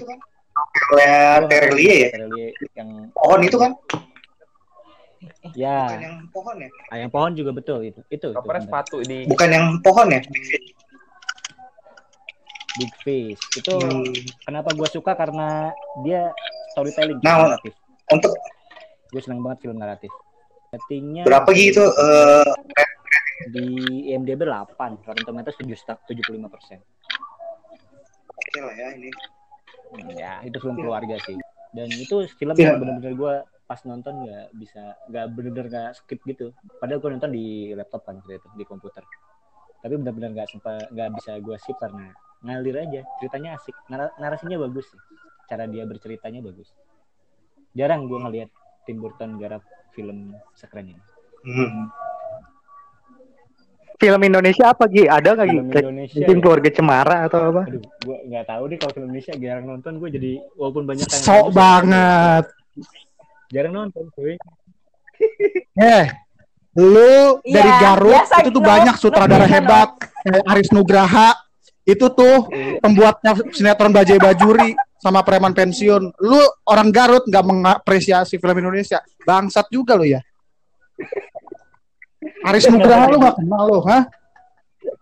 kayak 0.96 1.52
Terelie 1.52 1.98
ya. 2.08 2.10
Terelie 2.16 2.50
yang 2.76 2.90
Pohon 3.12 3.40
itu 3.44 3.58
kan? 3.58 3.72
ya 5.54 5.86
Bukan 5.86 6.02
yang 6.02 6.16
pohon 6.34 6.56
ya? 6.58 6.70
ah, 6.90 6.98
yang 6.98 7.10
pohon 7.12 7.32
juga 7.36 7.52
betul 7.52 7.84
itu 7.84 8.02
itu, 8.10 8.32
itu 8.32 8.38
Covernya 8.40 8.66
sepatu 8.66 8.98
di 9.04 9.28
Bukan 9.28 9.50
yang 9.52 9.66
pohon 9.84 10.08
ya? 10.10 10.22
Big 12.80 12.92
Fish 13.04 13.42
itu 13.54 13.74
Hmm. 13.76 14.08
kenapa 14.48 14.72
gue 14.72 14.88
suka 14.88 15.12
karena 15.14 15.70
dia 16.02 16.32
storytelling 16.72 17.20
Nah, 17.20 17.52
naratif 17.52 17.76
Untuk 18.10 18.32
gue 19.12 19.22
seneng 19.22 19.44
banget 19.44 19.68
film 19.68 19.76
naratif 19.76 20.10
settingnya 20.72 21.28
berapa 21.28 21.52
gitu? 21.52 21.84
Eh, 21.84 22.48
di 23.48 23.66
IMDb 24.08 24.46
8 24.46 24.78
Rotten 25.02 25.26
Tomatoes 25.26 25.58
7 25.58 25.74
75 26.06 26.14
persen. 26.48 26.80
Oke 28.28 28.60
lah 28.60 28.76
ya 28.76 28.88
ini. 28.94 29.10
ya 30.14 30.34
itu 30.42 30.58
film 30.58 30.76
keluarga 30.76 31.16
sih. 31.22 31.36
Dan 31.72 31.88
itu 31.90 32.16
film 32.36 32.54
Iya. 32.54 32.76
yang 32.76 32.80
bener-bener 32.80 33.14
gue 33.14 33.36
pas 33.64 33.80
nonton 33.84 34.28
nggak 34.28 34.46
bisa 34.54 34.82
nggak 35.08 35.26
bener-bener 35.32 35.68
nggak 35.68 35.90
skip 35.96 36.20
gitu. 36.24 36.52
Padahal 36.78 37.00
gue 37.00 37.10
nonton 37.12 37.32
di 37.32 37.46
laptop 37.72 38.04
kan 38.04 38.20
waktu 38.20 38.38
itu 38.38 38.48
di 38.54 38.64
komputer. 38.64 39.04
Tapi 39.80 39.94
bener-bener 39.96 40.32
nggak 40.34 40.48
sempat 40.50 40.92
nggak 40.92 41.10
bisa 41.16 41.40
gue 41.40 41.56
skip 41.58 41.80
karena 41.80 42.12
ngalir 42.42 42.76
aja. 42.78 43.02
Ceritanya 43.18 43.56
asik. 43.56 43.76
Nar- 43.88 44.16
narasinya 44.18 44.60
bagus 44.60 44.88
sih. 44.88 45.00
Cara 45.48 45.68
dia 45.68 45.84
berceritanya 45.84 46.40
bagus. 46.40 46.72
Jarang 47.72 48.08
gue 48.08 48.20
ngeliat 48.20 48.50
Tim 48.84 49.00
Burton 49.00 49.40
garap 49.40 49.64
film 49.92 50.36
sekeren 50.54 50.92
ini. 50.92 51.02
Hmm. 51.42 51.88
Film 54.02 54.22
Indonesia 54.24 54.66
apa 54.68 54.84
Gi? 54.88 55.06
Ada 55.06 55.30
nggak 55.32 55.48
Gi? 55.48 55.58
Kayak 55.70 55.84
Indonesia 55.86 56.18
Mungkin 56.18 56.34
ya. 56.34 56.42
keluarga 56.42 56.70
Cemara 56.72 57.18
atau 57.24 57.40
apa? 57.46 57.62
Aduh, 57.64 57.82
gue 58.02 58.18
nggak 58.26 58.46
tahu 58.48 58.64
deh 58.66 58.78
kalau 58.78 58.92
film 58.92 59.06
Indonesia 59.08 59.34
jarang 59.38 59.66
nonton 59.68 59.94
gue 59.96 60.10
jadi 60.10 60.32
walaupun 60.56 60.84
banyak 60.84 61.06
yang 61.06 61.22
Sok 61.22 61.46
banget. 61.54 62.46
jarang 63.48 63.74
nonton 63.76 64.04
cuy 64.12 64.34
Eh, 65.94 66.06
lu 66.74 67.38
Iya, 67.44 67.54
dari 67.54 67.72
Garut 67.78 68.10
biasa 68.12 68.36
itu 68.42 68.50
tuh 68.50 68.58
gitu. 68.58 68.60
banyak 68.64 68.96
sutradara 68.98 69.46
Biasa, 69.46 69.54
hebat 69.54 69.90
kayak 70.20 70.44
Aris 70.48 70.70
Nugraha. 70.72 71.30
Itu 71.84 72.10
tuh 72.10 72.50
pembuatnya 72.78 73.32
sinetron 73.50 73.90
Bajai 73.90 74.18
Bajuri 74.18 74.72
sama 74.98 75.22
preman 75.22 75.52
pensiun. 75.52 76.14
Lu 76.20 76.42
orang 76.66 76.90
Garut 76.90 77.22
nggak 77.24 77.42
mengapresiasi 77.44 78.36
film 78.36 78.58
Indonesia. 78.58 78.98
Bangsat 79.22 79.70
juga 79.70 79.94
lu 79.94 80.06
ya. 80.06 80.22
Aris 82.44 82.66
Nugraha 82.66 83.06
lu 83.08 83.18
nggak 83.18 83.36
kenal 83.38 83.64
lu, 83.66 83.80
hah? 83.84 84.04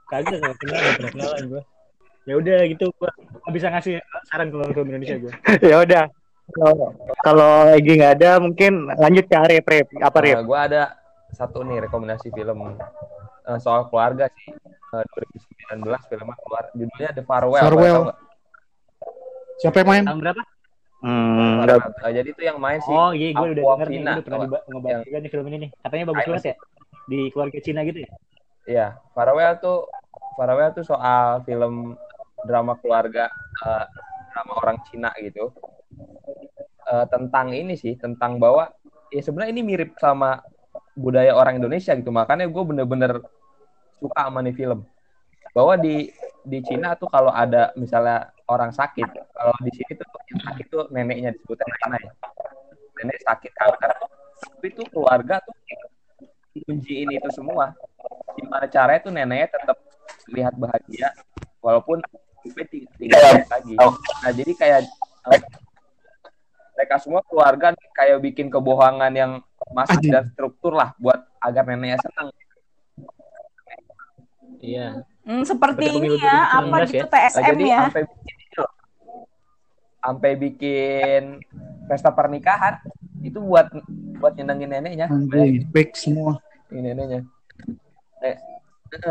kagak 0.06 0.38
nggak 0.38 0.58
kenal 0.58 0.76
nggak 0.76 0.94
pernah 0.94 1.12
kenalan 1.14 1.44
gue 1.48 1.62
ya 2.26 2.34
udah 2.36 2.58
gitu 2.68 2.86
gue 2.92 3.10
bisa 3.50 3.68
ngasih 3.70 3.94
saran 4.26 4.50
kalau 4.50 4.66
film 4.68 4.88
Indonesia 4.88 5.16
gue 5.18 5.32
ya 5.72 5.78
udah. 5.80 6.04
Kalau- 6.50 6.94
Kalau 7.20 7.52
Egi 7.72 7.94
nggak 7.96 8.14
ada, 8.16 8.32
mungkin 8.38 8.72
lanjut 8.92 9.22
ke 9.24 9.36
Arif, 9.36 9.62
Rip. 9.64 9.88
Apa 9.96 10.18
Rip? 10.20 10.34
Nah, 10.34 10.42
gue 10.44 10.60
ada 10.60 10.82
satu 11.30 11.62
nih 11.62 11.78
rekomendasi 11.80 12.32
film 12.32 12.74
eh, 13.46 13.60
soal 13.60 13.86
keluarga 13.86 14.26
sih. 14.32 14.50
Eh, 14.90 15.04
2019 15.70 16.10
filmnya 16.10 16.36
keluar. 16.36 16.64
Judulnya 16.74 17.10
The 17.12 17.22
Farewell. 17.22 17.62
Farewell. 17.62 18.02
Siapa 19.60 19.78
yang 19.78 19.88
main? 19.88 20.04
tahun 20.06 20.20
berapa 20.20 20.42
Hmm, 21.00 21.54
Farewell. 21.62 21.82
Eh, 22.02 22.12
jadi 22.14 22.28
itu 22.28 22.42
yang 22.42 22.58
main 22.58 22.80
sih. 22.80 22.92
oh 22.92 23.12
iya 23.14 23.30
gue 23.30 23.48
udah 23.48 23.64
denger 23.70 23.88
nih 23.88 24.00
udah 24.02 24.24
pernah 24.26 24.38
ngebahas 24.66 25.00
juga 25.06 25.18
nih 25.18 25.30
film 25.30 25.46
ini 25.48 25.58
nih 25.60 25.70
katanya 25.80 26.04
bagus 26.10 26.26
banget 26.26 26.44
ya 26.44 26.56
di 27.10 27.34
keluarga 27.34 27.60
Cina 27.60 27.82
gitu 27.84 28.06
ya 28.06 28.12
Iya, 28.70 28.88
Farewell 29.18 29.58
tuh 29.58 29.90
Farewell 30.38 30.70
tuh 30.78 30.86
soal 30.86 31.42
film 31.42 31.98
drama 32.46 32.78
keluarga 32.78 33.26
eh, 33.66 33.86
drama 34.30 34.54
orang 34.62 34.78
Cina 34.86 35.10
gitu. 35.18 35.50
Eh, 36.86 37.06
tentang 37.10 37.50
ini 37.50 37.74
sih, 37.74 37.98
tentang 37.98 38.38
bahwa 38.38 38.70
ya 39.10 39.22
sebenarnya 39.26 39.52
ini 39.58 39.64
mirip 39.66 39.98
sama 39.98 40.46
budaya 40.94 41.34
orang 41.34 41.58
Indonesia 41.58 41.98
gitu. 41.98 42.14
Makanya 42.14 42.46
gue 42.46 42.64
bener-bener 42.64 43.26
suka 43.98 44.30
sama 44.30 44.46
nih 44.46 44.54
film. 44.54 44.86
Bahwa 45.58 45.74
di 45.74 46.14
di 46.46 46.62
Cina 46.62 46.94
tuh 46.94 47.10
kalau 47.10 47.34
ada 47.34 47.74
misalnya 47.74 48.30
orang 48.54 48.70
sakit, 48.70 49.10
kalau 49.34 49.54
di 49.66 49.72
sini 49.74 49.92
tuh 49.98 50.08
yang 50.30 50.42
sakit 50.46 50.66
tuh 50.70 50.86
neneknya 50.94 51.34
disebutnya 51.34 51.66
nenek 51.90 52.02
ya. 52.06 52.14
Nenek 53.02 53.18
sakit 53.26 53.52
kanker. 53.58 53.92
Tapi 54.40 54.68
tuh 54.78 54.86
keluarga 54.94 55.42
tuh 55.42 55.58
kunciin 56.58 57.10
itu 57.14 57.30
semua 57.30 57.78
gimana 58.36 58.66
caranya 58.66 59.00
tuh 59.04 59.12
neneknya 59.14 59.48
tetap 59.54 59.78
terlihat 60.26 60.54
bahagia 60.58 61.10
walaupun 61.62 62.02
hidupnya 62.42 62.66
ti- 62.72 62.88
tidak 62.98 63.20
baik 63.22 63.48
lagi. 63.52 63.74
Nah 64.24 64.32
jadi 64.34 64.52
kayak 64.56 64.80
eh, 65.30 65.40
mereka 66.74 66.96
semua 66.98 67.22
keluarga 67.28 67.76
kayak 67.94 68.18
bikin 68.24 68.48
kebohongan 68.48 69.14
yang 69.14 69.32
Anjing. 69.76 70.10
dan 70.10 70.26
struktur 70.34 70.74
lah 70.74 70.96
buat 70.98 71.20
agar 71.44 71.64
neneknya 71.68 72.00
senang. 72.02 72.28
iya 74.60 75.04
Hmm, 75.30 75.46
seperti 75.46 75.86
Seperti 75.86 76.10
ini 76.10 76.18
ya, 76.18 76.34
2019 76.50 76.50
apa 76.50 76.78
ya. 76.82 76.86
gitu 76.90 77.06
Nah, 77.06 77.12
TSM 77.14 77.46
jadi 77.54 77.64
ya. 77.70 77.80
sampai 77.86 78.02
bikin 78.10 78.36
sampai 80.00 80.32
bikin 80.40 81.24
pesta 81.86 82.10
pernikahan 82.10 82.74
itu 83.22 83.40
buat 83.40 83.68
buat 84.18 84.34
nyenengin 84.36 84.70
neneknya. 84.70 85.08
Anjing, 85.08 85.68
fake 85.70 85.94
semua. 85.96 86.40
ini 86.70 86.92
neneknya. 86.92 87.22
Eh, 88.22 88.38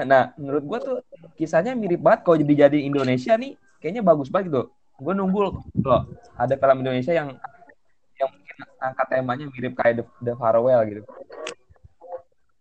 Nah, 0.03 0.35
menurut 0.35 0.65
gua 0.67 0.79
tuh 0.83 0.97
kisahnya 1.39 1.71
mirip 1.71 2.03
banget 2.03 2.27
kalau 2.27 2.35
jadi 2.35 2.67
jadi 2.67 2.83
Indonesia 2.83 3.39
nih, 3.39 3.55
kayaknya 3.79 4.03
bagus 4.03 4.27
banget 4.27 4.51
tuh. 4.51 4.67
Gue 4.99 5.15
nunggu 5.15 5.39
loh 5.39 6.03
ada 6.35 6.51
film 6.51 6.83
Indonesia 6.83 7.15
yang 7.15 7.39
yang 8.19 8.27
mungkin 8.35 8.57
angkat 8.83 9.07
temanya 9.07 9.47
mirip 9.47 9.79
kayak 9.79 10.03
The, 10.03 10.05
The 10.19 10.33
Farewell 10.35 10.83
gitu. 10.83 11.03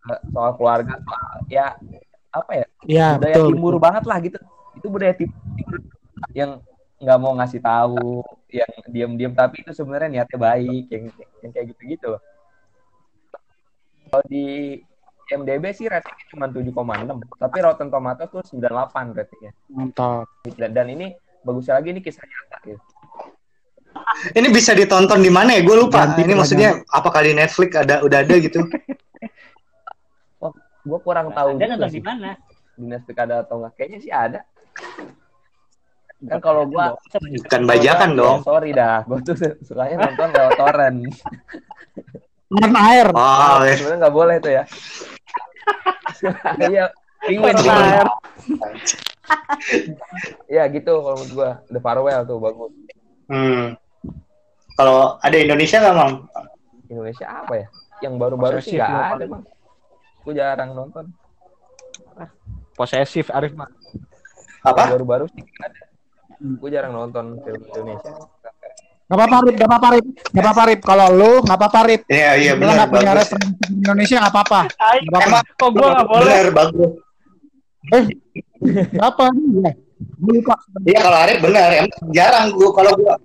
Eh, 0.08 0.20
Soal 0.30 0.52
keluarga, 0.62 0.94
soal, 1.02 1.34
ya 1.50 1.74
apa 2.30 2.52
ya 2.54 2.66
Ya, 2.86 3.08
budaya 3.18 3.34
betul. 3.34 3.50
timur 3.58 3.74
banget 3.82 4.04
lah 4.06 4.18
gitu. 4.22 4.38
Itu 4.78 4.88
budaya 4.88 5.14
timur 5.18 5.34
yang 6.38 6.62
nggak 7.02 7.18
mau 7.18 7.34
ngasih 7.34 7.66
tahu, 7.66 8.22
yang 8.48 8.72
diam-diam 8.88 9.34
tapi 9.36 9.64
itu 9.64 9.72
sebenarnya 9.76 10.10
niatnya 10.22 10.40
baik, 10.40 10.86
yang 10.88 11.04
yang 11.44 11.52
kayak 11.52 11.68
gitu-gitu 11.76 12.16
loh. 12.16 12.22
Kalau 14.08 14.24
di 14.32 14.80
MDB 15.28 15.64
sih 15.76 15.92
ratingnya 15.92 16.26
cuma 16.32 16.48
7,6, 16.48 16.72
tapi 17.36 17.58
Rotten 17.60 17.92
Tomatoes 17.92 18.32
tuh 18.32 18.44
98 18.56 19.12
ratingnya. 19.12 19.52
Mantap. 19.68 20.32
Dan, 20.56 20.72
dan 20.72 20.88
ini 20.88 21.12
bagusnya 21.44 21.76
lagi 21.76 21.92
ini 21.92 22.00
kisah 22.00 22.24
nyata 22.24 22.58
gitu. 22.64 22.84
Ini 24.32 24.48
bisa 24.54 24.72
ditonton 24.78 25.20
di 25.20 25.32
mana 25.34 25.58
ya? 25.58 25.62
Gue 25.66 25.76
lupa. 25.76 26.06
Ganti 26.06 26.24
ini 26.24 26.32
keranjang. 26.32 26.40
maksudnya 26.40 26.70
apakah 26.94 27.22
di 27.26 27.34
Netflix 27.36 27.70
ada 27.76 28.00
udah 28.06 28.20
ada 28.24 28.36
gitu? 28.40 28.64
Gue 30.88 31.00
kurang 31.04 31.36
tahu 31.36 31.60
dan 31.60 31.76
juga 31.76 31.76
nonton 31.76 31.90
di 31.92 31.96
sih 32.00 32.04
mana 32.04 32.32
di 32.80 32.86
Netflix 32.88 33.18
ada 33.20 33.36
atau 33.44 33.60
enggak. 33.60 33.74
Kayaknya 33.76 34.00
sih 34.00 34.12
ada. 34.14 34.40
Kan 36.18 36.40
kalau 36.42 36.66
gua 36.66 36.98
Bukan 37.14 37.62
bajakan 37.70 38.10
Ya, 38.10 38.18
dong. 38.18 38.38
sorry 38.42 38.70
dah, 38.74 39.06
gue 39.06 39.20
tuh 39.22 39.36
sukanya 39.62 40.10
nonton 40.10 40.28
lewat 40.34 40.54
torrent. 40.58 40.98
Lawan 42.50 42.74
air. 42.74 43.08
Oh, 43.14 43.60
iya. 43.62 43.76
sebenarnya 43.78 44.00
nggak 44.02 44.16
boleh 44.16 44.36
tuh 44.42 44.52
ya. 44.56 44.64
Iya, 46.58 46.84
penguin. 47.22 47.54
Penguin. 47.54 47.86
air. 47.86 48.08
Ya 50.48 50.64
gitu 50.72 50.94
kalau 51.04 51.16
menurut 51.20 51.32
gua. 51.36 51.50
The 51.70 51.78
Farewell 51.78 52.22
tuh 52.26 52.38
bagus. 52.42 52.72
Hmm. 53.28 53.76
Kalau 54.74 55.20
ada 55.20 55.38
Indonesia 55.38 55.78
nggak, 55.78 55.96
Mang? 55.96 56.14
Indonesia 56.88 57.26
apa 57.28 57.54
ya? 57.62 57.68
Yang 58.00 58.14
baru-baru 58.18 58.58
sih 58.64 58.78
nggak 58.78 58.90
lo 58.90 59.02
ada. 59.02 59.26
Bang. 59.28 59.44
Gue 60.24 60.34
jarang 60.34 60.70
nonton. 60.74 61.06
Posesif 62.74 63.30
Arif 63.30 63.54
mah. 63.54 63.70
Yang 64.62 64.74
Apa? 64.74 64.84
baru-baru 64.98 65.26
sih 65.30 65.42
nggak 65.44 65.68
ada. 65.68 65.82
Gue 66.38 66.70
jarang 66.70 66.94
nonton 66.94 67.42
film 67.42 67.62
Indonesia. 67.66 68.14
Gak 69.08 69.16
apa-apa 69.16 69.38
Rip, 69.48 69.56
gak 69.56 69.70
apa-apa 69.72 69.88
Rip, 69.96 70.06
gak 70.36 70.44
apa-apa 70.44 70.64
Rip. 70.68 70.82
Kalau 70.84 71.08
lu 71.16 71.32
gak 71.42 71.58
apa-apa 71.58 71.80
Rip. 71.88 72.02
Iya, 72.12 72.32
iya 72.36 72.52
benar 72.60 72.74
gak 72.86 72.90
punya 72.92 73.12
referensi 73.16 73.72
Indonesia 73.72 74.16
gak 74.20 74.34
apa-apa. 74.36 74.60
Gak 74.68 75.08
apa-apa. 75.08 75.26
Emang 75.26 75.44
Kok 75.56 75.70
gua 75.72 75.88
nggak 75.96 76.08
boleh? 76.12 76.24
benar 76.28 76.48
bagus. 76.52 76.92
Gak 78.92 79.08
apa. 79.08 79.26
Iya. 79.32 79.72
Gua 80.20 80.32
lupa. 80.36 80.56
Iya 80.86 81.00
kalau 81.02 81.18
Arif 81.24 81.38
benar, 81.42 81.70
emang 81.74 82.12
jarang 82.14 82.48
gua 82.52 82.70
kalau 82.76 82.92
gua 83.00 83.16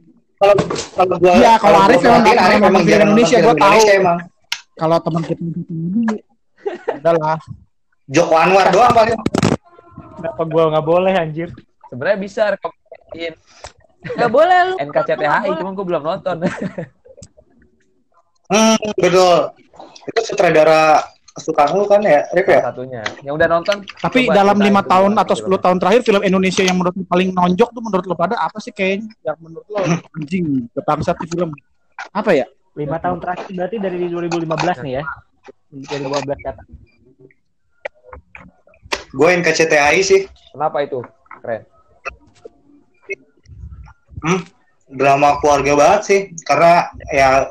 kalau 0.41 0.55
kalau 0.97 1.15
gua 1.19 1.33
Iya, 1.37 1.53
kalau 1.59 1.79
Arif 1.83 2.01
emang 2.01 2.23
Arif 2.23 2.31
pernah 2.33 2.55
emang 2.55 2.73
nonton 2.73 2.87
jarang 2.89 3.09
Indonesia, 3.11 3.37
film 3.43 3.59
tahu. 3.59 3.81
Emang. 3.91 4.19
Kalau 4.73 4.97
teman 5.05 5.23
kita 5.27 5.43
ini 5.43 6.05
adalah 6.95 7.37
Joko 8.07 8.35
Anwar 8.39 8.67
doang 8.71 8.95
paling. 8.95 9.19
Kenapa 10.15 10.43
gua 10.47 10.65
nggak 10.71 10.87
boleh 10.87 11.13
anjir? 11.19 11.51
Sebenarnya 11.91 12.19
bisa 12.23 12.43
rekomendasiin 13.13 13.35
Gak 14.03 14.31
boleh 14.35 14.59
lu. 14.67 14.75
NKCTHI, 14.91 15.49
cuma 15.63 15.71
gue 15.79 15.87
belum 15.87 16.03
nonton. 16.03 16.37
Hmm, 18.53 18.77
betul. 19.01 19.49
Itu 20.13 20.21
sutradara 20.29 21.01
kesukaan 21.33 21.73
lu 21.73 21.89
kan 21.89 22.05
ya, 22.05 22.21
Rif 22.37 22.45
ya? 22.45 22.69
Satunya. 22.69 23.01
Yang 23.25 23.41
udah 23.41 23.49
nonton. 23.49 23.77
Tapi 23.97 24.29
dalam 24.29 24.61
lima 24.61 24.85
tahun 24.85 25.17
atau 25.17 25.33
10 25.33 25.57
tahun 25.57 25.81
terakhir 25.81 26.05
film 26.05 26.21
Indonesia 26.21 26.61
yang 26.61 26.77
menurut 26.77 26.93
lu 26.93 27.09
paling 27.09 27.33
nonjok 27.33 27.73
tuh 27.73 27.81
menurut 27.81 28.05
lu 28.05 28.13
pada 28.13 28.37
apa 28.37 28.61
sih 28.61 28.77
kayaknya 28.77 29.09
yang 29.25 29.41
menurut 29.41 29.65
lo 29.73 29.81
anjing 30.21 30.69
kebangsat 30.69 31.17
di 31.25 31.27
film 31.33 31.57
apa 32.13 32.31
ya? 32.37 32.47
Lima 32.77 33.01
tahun 33.01 33.25
terakhir 33.25 33.49
berarti 33.57 33.77
dari 33.81 33.97
2015 34.13 34.85
nih 34.85 34.93
ya. 35.01 35.05
2015 35.73 36.45
kata. 36.45 36.63
Gue 39.17 39.29
NKCTHI 39.33 40.01
sih. 40.05 40.21
Kenapa 40.53 40.85
itu? 40.85 41.01
Keren. 41.41 41.72
Hmm, 44.23 44.41
drama 44.87 45.37
keluarga 45.43 45.73
banget 45.75 46.01
sih. 46.07 46.21
Karena 46.47 46.89
ya 47.11 47.51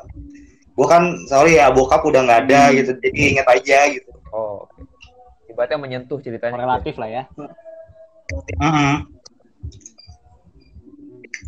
gue 0.72 0.88
kan 0.88 1.14
sorry 1.28 1.60
ya 1.60 1.70
bokap 1.70 2.02
udah 2.08 2.24
nggak 2.24 2.42
ada 2.48 2.72
gitu, 2.74 2.96
jadi 2.98 3.20
inget 3.36 3.48
aja 3.48 3.80
gitu. 3.92 4.10
Oh, 4.32 4.64
oke. 4.64 4.88
Ibaratnya 5.52 5.78
menyentuh 5.78 6.18
ceritanya. 6.24 6.56
Relatif 6.58 6.96
lah 6.96 7.10
ya. 7.12 7.24
Mm-mm. 8.58 9.06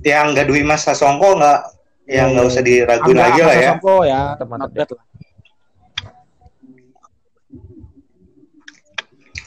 Yang 0.03 0.25
nggak 0.35 0.47
Dwi 0.51 0.61
Mas 0.67 0.83
Sasongko 0.83 1.39
nggak, 1.39 1.59
yang 2.11 2.35
nggak 2.35 2.47
usah 2.51 2.59
diraguin 2.59 3.15
Angga 3.15 3.23
lagi 3.23 3.41
lah 3.41 3.55
ya. 3.55 3.71
Sasongko 3.71 3.95
ya. 4.03 4.21
Bad 4.35 4.89
lah. 4.91 5.05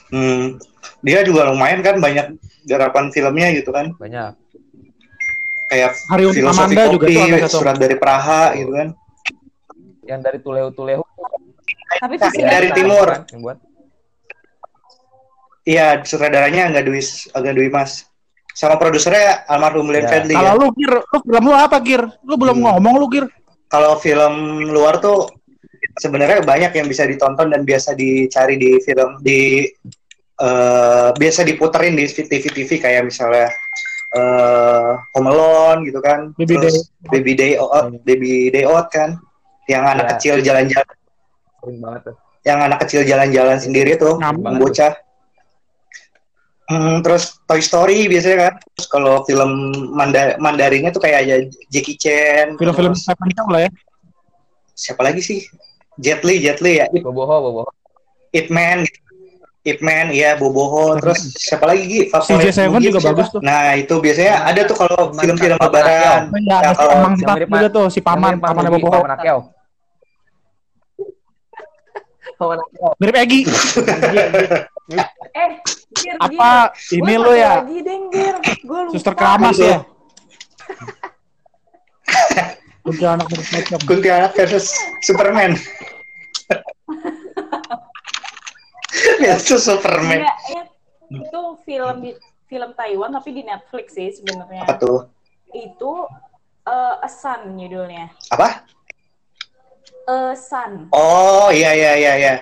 Hmm. 0.07 0.57
Dia 1.05 1.21
juga 1.29 1.53
lumayan 1.53 1.85
kan 1.85 2.01
banyak 2.01 2.41
garapan 2.65 3.13
filmnya 3.13 3.53
gitu 3.53 3.69
kan. 3.71 3.93
Banyak. 4.01 4.33
Kayak 5.67 5.91
Hari 6.07 6.23
untuk 6.25 6.39
filosofi 6.39 6.63
Amanda 6.65 6.85
juga 6.89 7.05
kopi, 7.05 7.13
tuh 7.13 7.23
Angga 7.23 7.39
Sasongko. 7.43 7.59
surat 7.59 7.77
dari 7.77 7.97
Praha 7.97 8.43
gitu 8.55 8.73
kan. 8.73 8.89
Yang 10.03 10.21
dari 10.23 10.39
Tulehu-Tulehu. 10.39 11.03
Tapi 11.97 12.15
Nah, 12.17 12.29
visi 12.29 12.43
dari 12.43 12.69
timur. 12.71 13.07
Kan, 13.09 13.23
yang 13.29 13.41
buat. 13.43 13.59
Iya, 15.67 15.87
sutradaranya 16.01 16.71
nggak 16.71 16.85
Dwi, 16.85 17.01
agak 17.33 17.53
Dwi 17.53 17.69
Mas. 17.69 18.07
Sama 18.53 18.79
produsernya 18.79 19.45
almarhum 19.47 19.85
Glenn 19.85 20.07
Ya. 20.07 20.09
Fredly 20.09 20.33
Kalau 20.33 20.49
ya. 20.49 20.57
lu 20.57 20.67
Gir, 20.73 20.95
lu 20.95 21.19
film 21.21 21.45
lu 21.45 21.55
apa 21.55 21.77
Gir? 21.81 22.03
Lu 22.23 22.35
belum 22.37 22.57
Hmm. 22.57 22.65
ngomong 22.73 22.95
lu 22.97 23.07
Gir. 23.09 23.27
Kalau 23.67 23.99
film 23.99 24.35
luar 24.65 24.97
tuh 24.97 25.27
sebenarnya 25.97 26.41
banyak 26.41 26.73
yang 26.73 26.87
bisa 26.87 27.03
ditonton 27.03 27.51
dan 27.51 27.63
biasa 27.63 27.93
dicari 27.93 28.55
di 28.55 28.79
film 28.81 29.19
di 29.21 29.67
eh, 30.37 31.09
biasa 31.13 31.43
diputerin 31.43 31.93
di 31.93 32.05
TV-TV 32.07 32.77
kayak 32.79 33.03
misalnya 33.03 33.49
eh 34.17 34.91
Home 35.13 35.29
Alone 35.29 35.81
gitu 35.85 36.01
kan. 36.01 36.33
Baby 36.35 36.57
Terus 36.57 36.89
Baby 37.07 37.33
Day 37.35 37.53
Out, 37.57 38.01
Baby 38.03 38.49
Day 38.49 38.65
Out 38.65 38.89
kan. 38.89 39.21
Yang 39.67 39.85
anak 39.85 40.05
Ya. 40.05 40.11
kecil 40.15 40.35
jalan-jalan, 40.41 40.95
Sering 41.59 41.79
banget 41.83 42.01
tuh. 42.07 42.17
yang 42.43 42.59
anak 42.63 42.79
kecil 42.81 43.03
jalan-jalan 43.03 43.59
sendiri 43.59 43.99
tuh, 43.99 44.15
Ngambek. 44.17 44.43
yang 44.43 44.57
bocah. 44.57 44.93
Hmm, 46.67 46.99
terus 46.99 47.39
Toy 47.47 47.63
Story 47.63 48.07
biasanya 48.07 48.39
kan. 48.41 48.55
Terus 48.75 48.89
kalau 48.89 49.23
film 49.23 49.51
Manda 49.93 50.35
Mandarinnya 50.37 50.91
tuh 50.91 50.99
kayak 50.99 51.23
aja 51.23 51.35
Jackie 51.69 51.95
Chan. 51.95 52.59
Film-film 52.59 52.91
Stephen 52.93 53.31
Chow 53.33 53.47
lah 53.47 53.67
ya. 53.67 53.71
siapa 54.73 55.01
lagi 55.01 55.19
sih? 55.19 55.41
Jet 55.97 56.21
Li, 56.21 56.37
Jet 56.39 56.61
Li 56.61 56.77
ya. 56.77 56.87
Boboho, 56.93 57.37
Boboho. 57.41 57.71
Ip 58.31 58.51
Man, 58.51 58.85
gitu. 58.85 59.06
Ip 59.67 59.83
Man, 59.83 60.07
iya 60.09 60.35
Boboho. 60.35 60.95
Terus 60.97 61.35
siapa 61.35 61.67
lagi 61.67 61.83
Gi? 61.85 62.01
CJ 62.07 62.11
Favorit 62.15 62.55
Seven 62.55 62.71
lu, 62.71 62.79
Gi, 62.79 62.87
juga 62.87 63.01
siapa? 63.03 63.11
bagus 63.13 63.29
tuh. 63.29 63.41
Nah 63.43 63.75
itu 63.75 63.95
biasanya 63.99 64.35
ada 64.45 64.61
tuh 64.63 64.77
kalau 64.77 65.11
Paman- 65.11 65.19
film-film 65.19 65.57
Paman 65.59 65.67
lebaran. 65.69 65.91
Iya, 65.91 66.15
Nah, 66.47 66.61
kalau 66.73 66.95
mirip 67.11 67.49
juga 67.51 67.69
tuh, 67.69 67.87
si 67.91 67.99
Paman, 67.99 68.39
Rudy, 68.39 68.71
Boboho. 68.73 68.95
Paman 68.97 69.13
Akel. 69.13 69.39
Paman 72.37 72.59
Akel. 72.61 72.91
Mirip 72.97 73.17
Egi. 73.19 73.41
Eh, 75.35 75.51
Gir, 75.93 76.15
Apa 76.17 76.71
Gir. 76.79 77.01
ini 77.01 77.13
satu 77.13 77.33
ya? 77.35 77.53
Lagi 77.59 77.79
deh, 77.83 77.99
Gir. 78.09 78.35
Gua 78.63 78.81
lupa. 78.87 78.93
Suster 78.95 79.15
Keramas 79.15 79.57
ya. 79.59 79.79
Kuntilanak 83.83 84.31
versus 84.33 84.71
Superman. 85.03 85.59
versus 89.23 89.63
Superman. 89.67 90.25
Enggak, 90.25 90.39
ya, 90.53 90.63
itu 91.13 91.43
film 91.63 91.97
di 92.03 92.11
film 92.47 92.71
Taiwan 92.75 93.11
tapi 93.15 93.31
di 93.35 93.43
Netflix 93.43 93.95
sih 93.95 94.11
sebenarnya. 94.15 94.67
Apa 94.67 94.75
tuh? 94.79 94.99
Itu 95.53 96.07
eh, 96.67 97.05
A 97.07 97.09
Sun 97.11 97.59
judulnya. 97.59 98.11
Apa? 98.33 98.67
A 100.07 100.35
Sun. 100.35 100.91
Oh 100.95 101.49
iya 101.51 101.75
iya 101.75 101.93
iya 101.99 102.13
iya. 102.17 102.35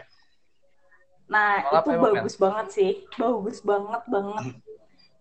Nah, 1.25 1.65
Soal 1.65 1.81
itu 1.81 1.91
bagus 1.99 2.35
banget 2.37 2.67
sih. 2.71 2.91
Bagus 3.17 3.59
banget 3.65 4.03
banget. 4.07 4.45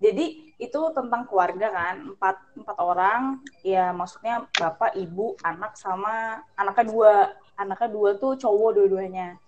Jadi 0.03 0.25
itu 0.59 0.79
tentang 0.91 1.23
keluarga 1.27 1.67
kan, 1.71 1.95
empat 2.15 2.37
empat 2.59 2.77
orang, 2.79 3.21
ya 3.63 3.95
maksudnya 3.95 4.43
bapak, 4.51 4.95
ibu, 4.99 5.35
anak 5.43 5.79
sama 5.79 6.43
anaknya 6.59 6.85
dua, 6.87 7.13
anaknya 7.55 7.89
dua 7.91 8.09
tuh 8.19 8.35
cowok 8.35 8.69
dua-duanya. 8.79 9.39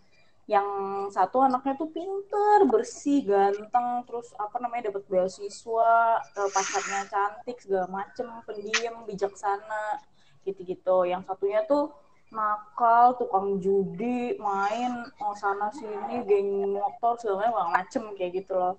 Yang 0.45 0.67
satu 1.09 1.41
anaknya 1.41 1.73
tuh 1.73 1.89
pinter, 1.89 2.69
bersih, 2.69 3.25
ganteng, 3.25 4.05
terus 4.05 4.29
apa 4.37 4.61
namanya 4.61 4.93
dapat 4.93 5.03
beasiswa, 5.09 6.21
eh, 6.21 6.49
pacarnya 6.53 7.01
cantik 7.09 7.57
segala 7.57 7.89
macem, 7.89 8.29
pendiam, 8.45 9.09
bijaksana, 9.09 10.05
gitu-gitu. 10.45 11.09
Yang 11.09 11.25
satunya 11.25 11.65
tuh 11.65 11.89
nakal, 12.29 13.17
tukang 13.17 13.57
judi, 13.57 14.37
main 14.37 15.07
oh, 15.23 15.33
sana 15.33 15.73
sini, 15.73 16.21
geng 16.29 16.77
motor 16.77 17.17
segala 17.17 17.49
macem 17.73 18.05
kayak 18.13 18.45
gitu 18.45 18.53
loh. 18.53 18.75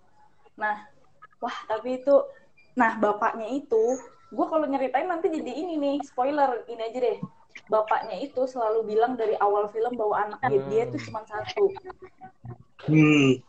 Nah, 0.55 0.87
wah 1.43 1.57
tapi 1.67 1.99
itu, 1.99 2.15
nah 2.79 2.95
bapaknya 2.95 3.51
itu, 3.51 3.85
gue 4.31 4.47
kalau 4.47 4.67
nyeritain 4.67 5.09
nanti 5.11 5.31
jadi 5.31 5.51
ini 5.51 5.75
nih 5.83 5.97
spoiler, 6.07 6.63
ini 6.71 6.83
aja 6.83 6.99
deh. 7.03 7.19
Bapaknya 7.67 8.17
itu 8.23 8.47
selalu 8.47 8.87
bilang 8.95 9.19
dari 9.19 9.35
awal 9.41 9.67
film 9.75 9.97
bahwa 9.99 10.15
anaknya 10.23 10.51
Hmm. 10.63 10.69
dia 10.71 10.83
tuh 10.93 11.01
cuma 11.03 11.21
satu, 11.27 11.65
Hmm. 12.87 13.43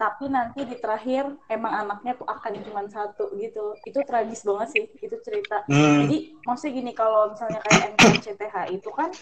tapi 0.00 0.32
nanti 0.32 0.64
di 0.64 0.76
terakhir 0.80 1.28
emang 1.46 1.72
anaknya 1.86 2.16
tuh 2.16 2.26
akan 2.26 2.52
cuma 2.66 2.82
satu 2.88 3.36
gitu. 3.36 3.78
Itu 3.84 4.00
tragis 4.02 4.42
banget 4.42 4.68
sih, 4.74 4.84
itu 4.98 5.16
cerita. 5.22 5.62
Hmm. 5.68 6.02
Jadi 6.02 6.16
maksudnya 6.42 6.72
gini 6.80 6.92
kalau 6.96 7.30
misalnya 7.30 7.60
kayak 7.62 7.80
NKCTH 7.94 8.56
itu 8.72 8.90
kan 8.90 9.12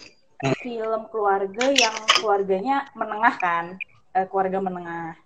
film 0.63 1.01
keluarga 1.11 1.65
yang 1.69 1.95
keluarganya 2.17 2.87
menengah 2.95 3.35
kan, 3.37 3.65
eh, 4.15 4.25
keluarga 4.25 4.59
menengah. 4.63 5.19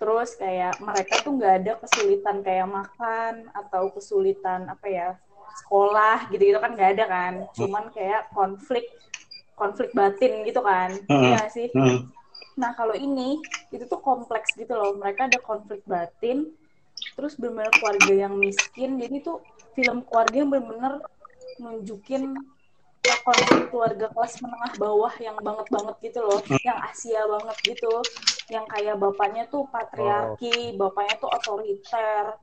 Terus 0.00 0.30
kayak 0.38 0.78
mereka 0.80 1.14
tuh 1.22 1.32
nggak 1.36 1.54
ada 1.62 1.72
kesulitan 1.82 2.36
kayak 2.46 2.68
makan 2.70 3.34
atau 3.52 3.90
kesulitan 3.94 4.66
apa 4.72 4.86
ya 4.88 5.08
sekolah 5.64 6.28
gitu-gitu 6.32 6.58
kan 6.60 6.72
nggak 6.76 6.90
ada 6.98 7.04
kan. 7.08 7.32
Cuman 7.56 7.84
kayak 7.92 8.30
konflik 8.32 8.84
konflik 9.58 9.90
batin 9.90 10.46
gitu 10.46 10.62
kan, 10.62 10.94
Hmm. 11.10 11.34
Iya 11.34 11.40
sih. 11.50 11.66
Hmm. 11.74 12.06
Nah, 12.54 12.74
kalau 12.78 12.94
ini 12.94 13.42
itu 13.74 13.84
tuh 13.90 13.98
kompleks 13.98 14.54
gitu 14.54 14.70
loh. 14.70 14.94
Mereka 14.94 15.26
ada 15.26 15.38
konflik 15.42 15.82
batin, 15.82 16.46
terus 17.18 17.34
benar-benar 17.34 17.74
keluarga 17.74 18.14
yang 18.14 18.34
miskin. 18.38 19.02
Jadi 19.02 19.18
tuh 19.22 19.42
film 19.74 20.06
keluarga 20.06 20.36
yang 20.38 20.50
benar-benar 20.50 21.02
nunjukin 21.58 22.38
konflik 23.26 23.66
keluarga 23.70 24.06
kelas 24.14 24.34
menengah 24.42 24.72
bawah 24.78 25.14
yang 25.18 25.36
banget 25.42 25.66
banget 25.70 25.96
gitu 26.02 26.20
loh, 26.22 26.40
yang 26.64 26.78
Asia 26.82 27.24
banget 27.24 27.56
gitu, 27.74 27.94
yang 28.52 28.64
kayak 28.68 28.96
bapaknya 28.96 29.44
tuh 29.48 29.64
patriarki, 29.68 30.76
bapaknya 30.76 31.14
tuh 31.20 31.30
otoriter, 31.30 32.36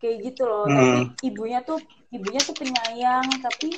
kayak 0.00 0.16
gitu 0.32 0.42
loh. 0.48 0.64
Hmm. 0.66 0.74
Tapi 0.74 1.28
ibunya 1.28 1.60
tuh 1.62 1.78
ibunya 2.10 2.40
tuh 2.42 2.56
penyayang, 2.56 3.28
tapi 3.44 3.76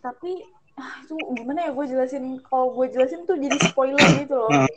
tapi 0.00 0.46
ah, 0.78 1.02
itu 1.02 1.14
gimana 1.34 1.66
ya 1.66 1.70
gue 1.74 1.84
jelasin? 1.90 2.38
Kalau 2.46 2.72
gue 2.72 2.86
jelasin 2.94 3.26
tuh 3.26 3.36
jadi 3.36 3.58
spoiler 3.58 4.06
gitu 4.22 4.34
loh. 4.38 4.50
Hmm. 4.50 4.70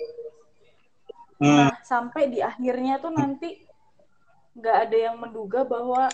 Hmm. 1.39 1.55
Nah, 1.55 1.71
sampai 1.87 2.27
di 2.27 2.43
akhirnya 2.43 2.99
tuh 2.99 3.15
nanti 3.15 3.63
nggak 4.59 4.77
ada 4.89 4.97
yang 4.97 5.15
menduga 5.21 5.63
bahwa 5.63 6.11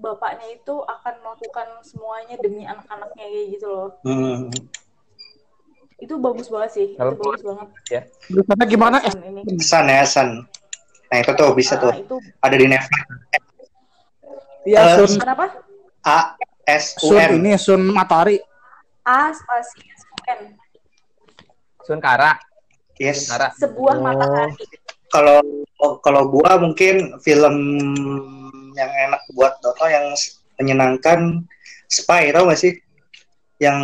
bapaknya 0.00 0.56
itu 0.58 0.74
akan 0.80 1.14
melakukan 1.22 1.68
semuanya 1.84 2.34
demi 2.40 2.64
anak-anaknya 2.64 3.26
kayak 3.30 3.46
gitu 3.54 3.66
loh. 3.68 3.88
Hmm. 4.02 4.48
Itu 6.00 6.16
bagus 6.16 6.48
banget 6.48 6.70
sih, 6.72 6.88
Kalau 6.96 7.12
itu 7.12 7.22
bagus 7.22 7.42
banget. 7.44 7.68
Berusaha 8.32 8.62
gimana? 8.64 8.96
Eh, 9.04 9.12
Pesan 9.12 9.22
ini. 9.28 9.40
San 9.60 9.86
ya 9.86 10.02
San. 10.08 10.28
Nah 11.10 11.16
itu 11.20 11.30
tuh 11.36 11.50
bisa 11.52 11.74
Ah, 11.76 11.80
tuh 11.84 11.92
itu 12.00 12.16
ada 12.40 12.56
di 12.56 12.66
Netflix. 12.70 13.02
Iya, 14.62 14.78
Eh, 14.78 15.06
Sun. 15.06 15.16
kenapa? 15.18 15.44
A 16.04 16.36
S 16.66 16.96
U 17.00 17.12
Sun 17.12 17.18
N. 17.18 17.30
ini 17.38 17.50
Sun 17.56 17.82
Matahari. 17.88 18.36
A 19.02 19.32
spasi 19.32 19.80
S 19.86 20.02
U 20.04 20.16
N. 20.28 20.40
Sun 21.82 21.98
Kara, 21.98 22.36
Yes. 22.96 23.24
Sun 23.24 23.32
Kara. 23.32 23.48
Sebuah 23.56 23.94
Oh. 23.96 24.02
matahari. 24.02 24.54
Kalau 25.10 25.38
kalau 26.00 26.22
gua 26.28 26.54
mungkin 26.56 27.18
film 27.20 27.56
yang 28.72 28.90
enak 29.00 29.22
buat 29.32 29.58
Dono 29.58 29.86
yang 29.86 30.06
menyenangkan 30.56 31.42
Spy 31.88 32.30
tau 32.30 32.46
gak 32.46 32.60
sih? 32.60 32.78
Yang 33.58 33.80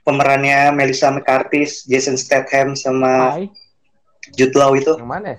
pemerannya 0.00 0.72
Melissa 0.72 1.12
McCarthy, 1.12 1.68
Jason 1.84 2.16
Statham 2.16 2.72
sama 2.72 3.36
Hai, 3.36 3.52
Jude 4.32 4.56
Law 4.56 4.72
itu 4.72 4.96
Yang 4.96 5.04
mana? 5.06 5.28
ya? 5.28 5.38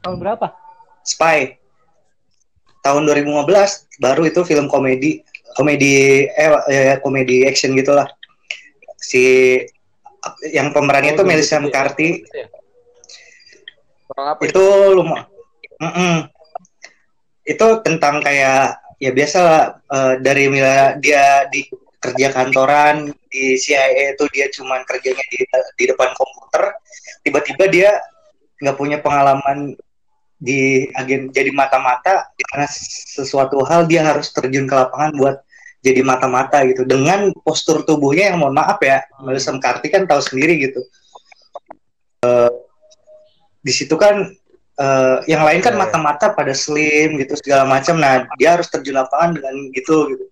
tahun 0.00 0.16
berapa? 0.18 0.46
Spy 1.00 1.56
tahun 2.80 3.08
2015 3.08 4.00
baru 4.00 4.22
itu 4.24 4.40
film 4.44 4.66
komedi 4.68 5.20
komedi 5.54 6.26
eh, 6.28 6.50
eh, 6.70 6.96
komedi 7.04 7.44
action 7.44 7.76
gitulah 7.76 8.08
si 9.00 9.56
yang 10.52 10.72
pemerannya 10.72 11.16
itu 11.16 11.22
Oh, 11.24 11.28
Melissa 11.28 11.56
gitu 11.56 11.60
ya. 11.60 11.64
McCarthy 11.64 12.08
Ya. 12.30 12.46
Soal 14.10 14.26
apa? 14.34 14.42
itu 14.42 14.64
lumayan 14.98 16.26
itu 17.46 17.66
tentang 17.86 18.20
kayak 18.20 18.78
ya 19.00 19.10
biasa 19.14 19.38
lah 19.40 19.62
eh, 19.88 20.14
dari 20.20 20.50
mila 20.50 20.98
dia 21.00 21.48
di 21.48 21.64
kerja 22.00 22.32
kantoran 22.32 23.12
di 23.28 23.60
CIA 23.60 24.16
itu 24.16 24.24
dia 24.32 24.48
cuman 24.48 24.82
kerjanya 24.88 25.24
di 25.30 25.44
di 25.76 25.84
depan 25.88 26.10
komputer 26.16 26.74
tiba-tiba 27.24 27.64
dia 27.68 27.90
nggak 28.60 28.76
punya 28.76 28.98
pengalaman 29.00 29.76
di 30.40 30.88
agen 30.96 31.28
jadi 31.28 31.52
mata-mata 31.52 32.32
karena 32.32 32.64
sesuatu 33.12 33.60
hal 33.68 33.84
dia 33.84 34.00
harus 34.00 34.32
terjun 34.32 34.64
ke 34.64 34.72
lapangan 34.72 35.12
buat 35.20 35.36
jadi 35.84 36.00
mata-mata 36.04 36.64
gitu. 36.64 36.84
Dengan 36.88 37.32
postur 37.44 37.84
tubuhnya 37.84 38.32
yang 38.32 38.40
mohon 38.40 38.56
maaf 38.56 38.80
ya 38.80 39.04
Melissa 39.20 39.52
McCarthy 39.52 39.92
kan 39.92 40.08
tahu 40.08 40.20
sendiri 40.24 40.60
gitu. 40.60 40.80
Eh, 42.24 42.52
di 43.60 43.72
situ 43.72 43.96
kan 44.00 44.32
eh, 44.80 45.18
yang 45.28 45.44
lain 45.44 45.60
kan 45.60 45.76
Iya, 45.76 45.80
iya. 45.80 45.84
mata-mata 45.84 46.32
pada 46.32 46.56
slim 46.56 47.20
gitu 47.20 47.36
segala 47.40 47.68
macam. 47.68 48.00
Nah 48.00 48.24
dia 48.40 48.56
harus 48.56 48.68
terjun 48.72 48.96
lapangan 48.96 49.36
dengan 49.36 49.54
gitu 49.76 50.08
gitu. 50.16 50.24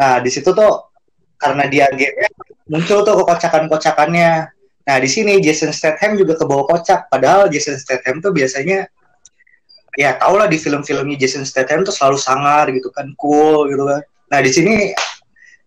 Nah 0.00 0.20
di 0.20 0.30
situ 0.32 0.52
tuh 0.52 0.92
karena 1.40 1.64
dia 1.68 1.88
agennya 1.88 2.28
muncul 2.68 3.00
tuh 3.06 3.14
kekocakan-kocakannya 3.24 4.52
nah 4.88 4.96
di 4.96 5.08
sini 5.08 5.36
Jason 5.44 5.68
Statham 5.68 6.16
juga 6.16 6.36
kebawa 6.36 6.64
kocak. 6.64 7.12
Padahal 7.12 7.52
Jason 7.52 7.76
Statham 7.76 8.24
tuh 8.24 8.32
biasanya 8.32 8.88
ya 9.96 10.18
tau 10.20 10.36
lah 10.36 10.50
di 10.50 10.60
film-filmnya 10.60 11.16
Jason 11.16 11.48
Statham 11.48 11.86
tuh 11.86 11.94
selalu 11.94 12.18
sangar 12.20 12.68
gitu 12.74 12.92
kan 12.92 13.14
cool 13.16 13.70
gitu 13.70 13.86
kan. 13.88 14.02
Nah 14.28 14.38
di 14.44 14.50
sini 14.52 14.92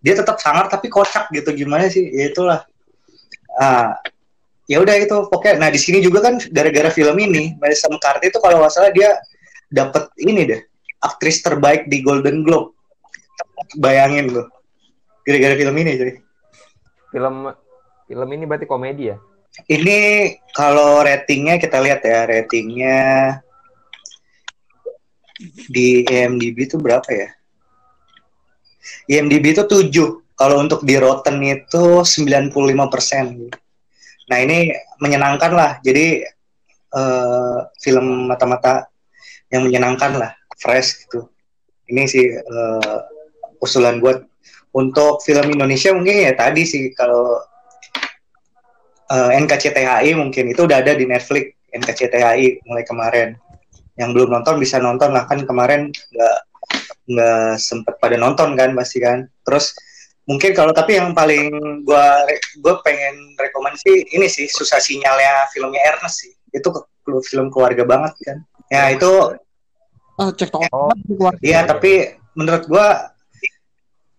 dia 0.02 0.14
tetap 0.18 0.38
sangar 0.38 0.70
tapi 0.70 0.92
kocak 0.92 1.32
gitu 1.34 1.50
gimana 1.56 1.90
sih? 1.90 2.12
Ya 2.12 2.30
itulah. 2.30 2.62
Ah 3.58 3.98
ya 4.70 4.84
udah 4.84 4.96
itu 5.00 5.16
pokoknya. 5.32 5.58
Nah 5.58 5.70
di 5.74 5.80
sini 5.82 6.04
juga 6.04 6.22
kan 6.22 6.38
gara-gara 6.52 6.94
film 6.94 7.18
ini 7.18 7.58
Melissa 7.58 7.90
McCarthy 7.90 8.30
itu 8.30 8.38
kalau 8.38 8.62
nggak 8.62 8.72
salah 8.72 8.92
dia 8.94 9.18
dapat 9.72 10.12
ini 10.22 10.46
deh 10.46 10.62
aktris 11.02 11.42
terbaik 11.42 11.90
di 11.90 12.04
Golden 12.06 12.46
Globe. 12.46 12.78
Bayangin 13.80 14.34
loh 14.34 14.62
gara-gara 15.26 15.56
film 15.58 15.76
ini 15.78 15.92
jadi 15.98 16.14
Film 17.12 17.52
film 18.08 18.30
ini 18.32 18.44
berarti 18.48 18.66
komedi 18.68 19.12
ya? 19.12 19.18
ini 19.68 20.32
kalau 20.56 21.04
ratingnya 21.04 21.60
kita 21.60 21.84
lihat 21.84 22.02
ya 22.08 22.24
ratingnya 22.24 23.00
di 25.70 26.04
IMDb 26.06 26.70
itu 26.70 26.78
berapa 26.78 27.08
ya? 27.10 27.30
IMDb 29.10 29.54
itu 29.54 29.64
7 29.66 30.38
kalau 30.38 30.58
untuk 30.58 30.82
di 30.82 30.98
Rotten 30.98 31.38
itu 31.46 32.02
95 32.02 32.50
nah 34.30 34.38
ini 34.40 34.72
menyenangkan 34.98 35.52
lah. 35.54 35.72
Jadi 35.84 36.24
eh, 36.92 37.58
film 37.84 38.32
mata-mata 38.32 38.90
yang 39.54 39.68
menyenangkan 39.68 40.18
lah. 40.18 40.32
Fresh 40.58 41.06
gitu. 41.06 41.30
Ini 41.92 42.08
sih 42.08 42.26
eh, 42.32 43.00
usulan 43.62 44.02
buat 44.02 44.24
untuk 44.72 45.20
film 45.22 45.52
Indonesia 45.52 45.92
mungkin 45.92 46.26
ya 46.26 46.34
tadi 46.34 46.64
sih. 46.64 46.90
Kalau 46.96 47.44
eh, 49.12 49.30
NKCTHI 49.46 50.16
mungkin. 50.16 50.50
Itu 50.50 50.66
udah 50.66 50.80
ada 50.82 50.96
di 50.96 51.06
Netflix 51.06 51.54
NKCTHI 51.72 52.66
mulai 52.66 52.84
kemarin 52.88 53.36
yang 54.02 54.18
belum 54.18 54.34
nonton 54.34 54.58
bisa 54.58 54.82
nonton 54.82 55.14
lah 55.14 55.30
kan 55.30 55.46
kemarin 55.46 55.94
nggak 55.94 56.38
nggak 57.06 57.62
sempet 57.62 57.94
pada 58.02 58.18
nonton 58.18 58.58
kan 58.58 58.74
pasti 58.74 58.98
kan 58.98 59.30
terus 59.46 59.78
mungkin 60.26 60.58
kalau 60.58 60.74
tapi 60.74 60.98
yang 60.98 61.14
paling 61.14 61.54
gua 61.86 62.26
gue 62.34 62.74
pengen 62.82 63.38
rekomendasi 63.38 64.18
ini 64.18 64.26
sih 64.26 64.50
susah 64.50 64.82
sinyalnya 64.82 65.46
filmnya 65.54 65.82
Ernest 65.94 66.26
sih 66.26 66.34
itu 66.50 66.66
ke- 66.66 66.90
film 67.30 67.54
keluarga 67.54 67.86
banget 67.86 68.14
kan 68.26 68.38
ya 68.74 68.90
itu 68.90 69.38
Ah, 70.22 70.30
cek 70.30 70.54
toko 70.54 70.70
Oh. 70.70 70.94
Iya, 71.42 71.66
tapi 71.66 72.14
menurut 72.38 72.70
gua 72.70 73.10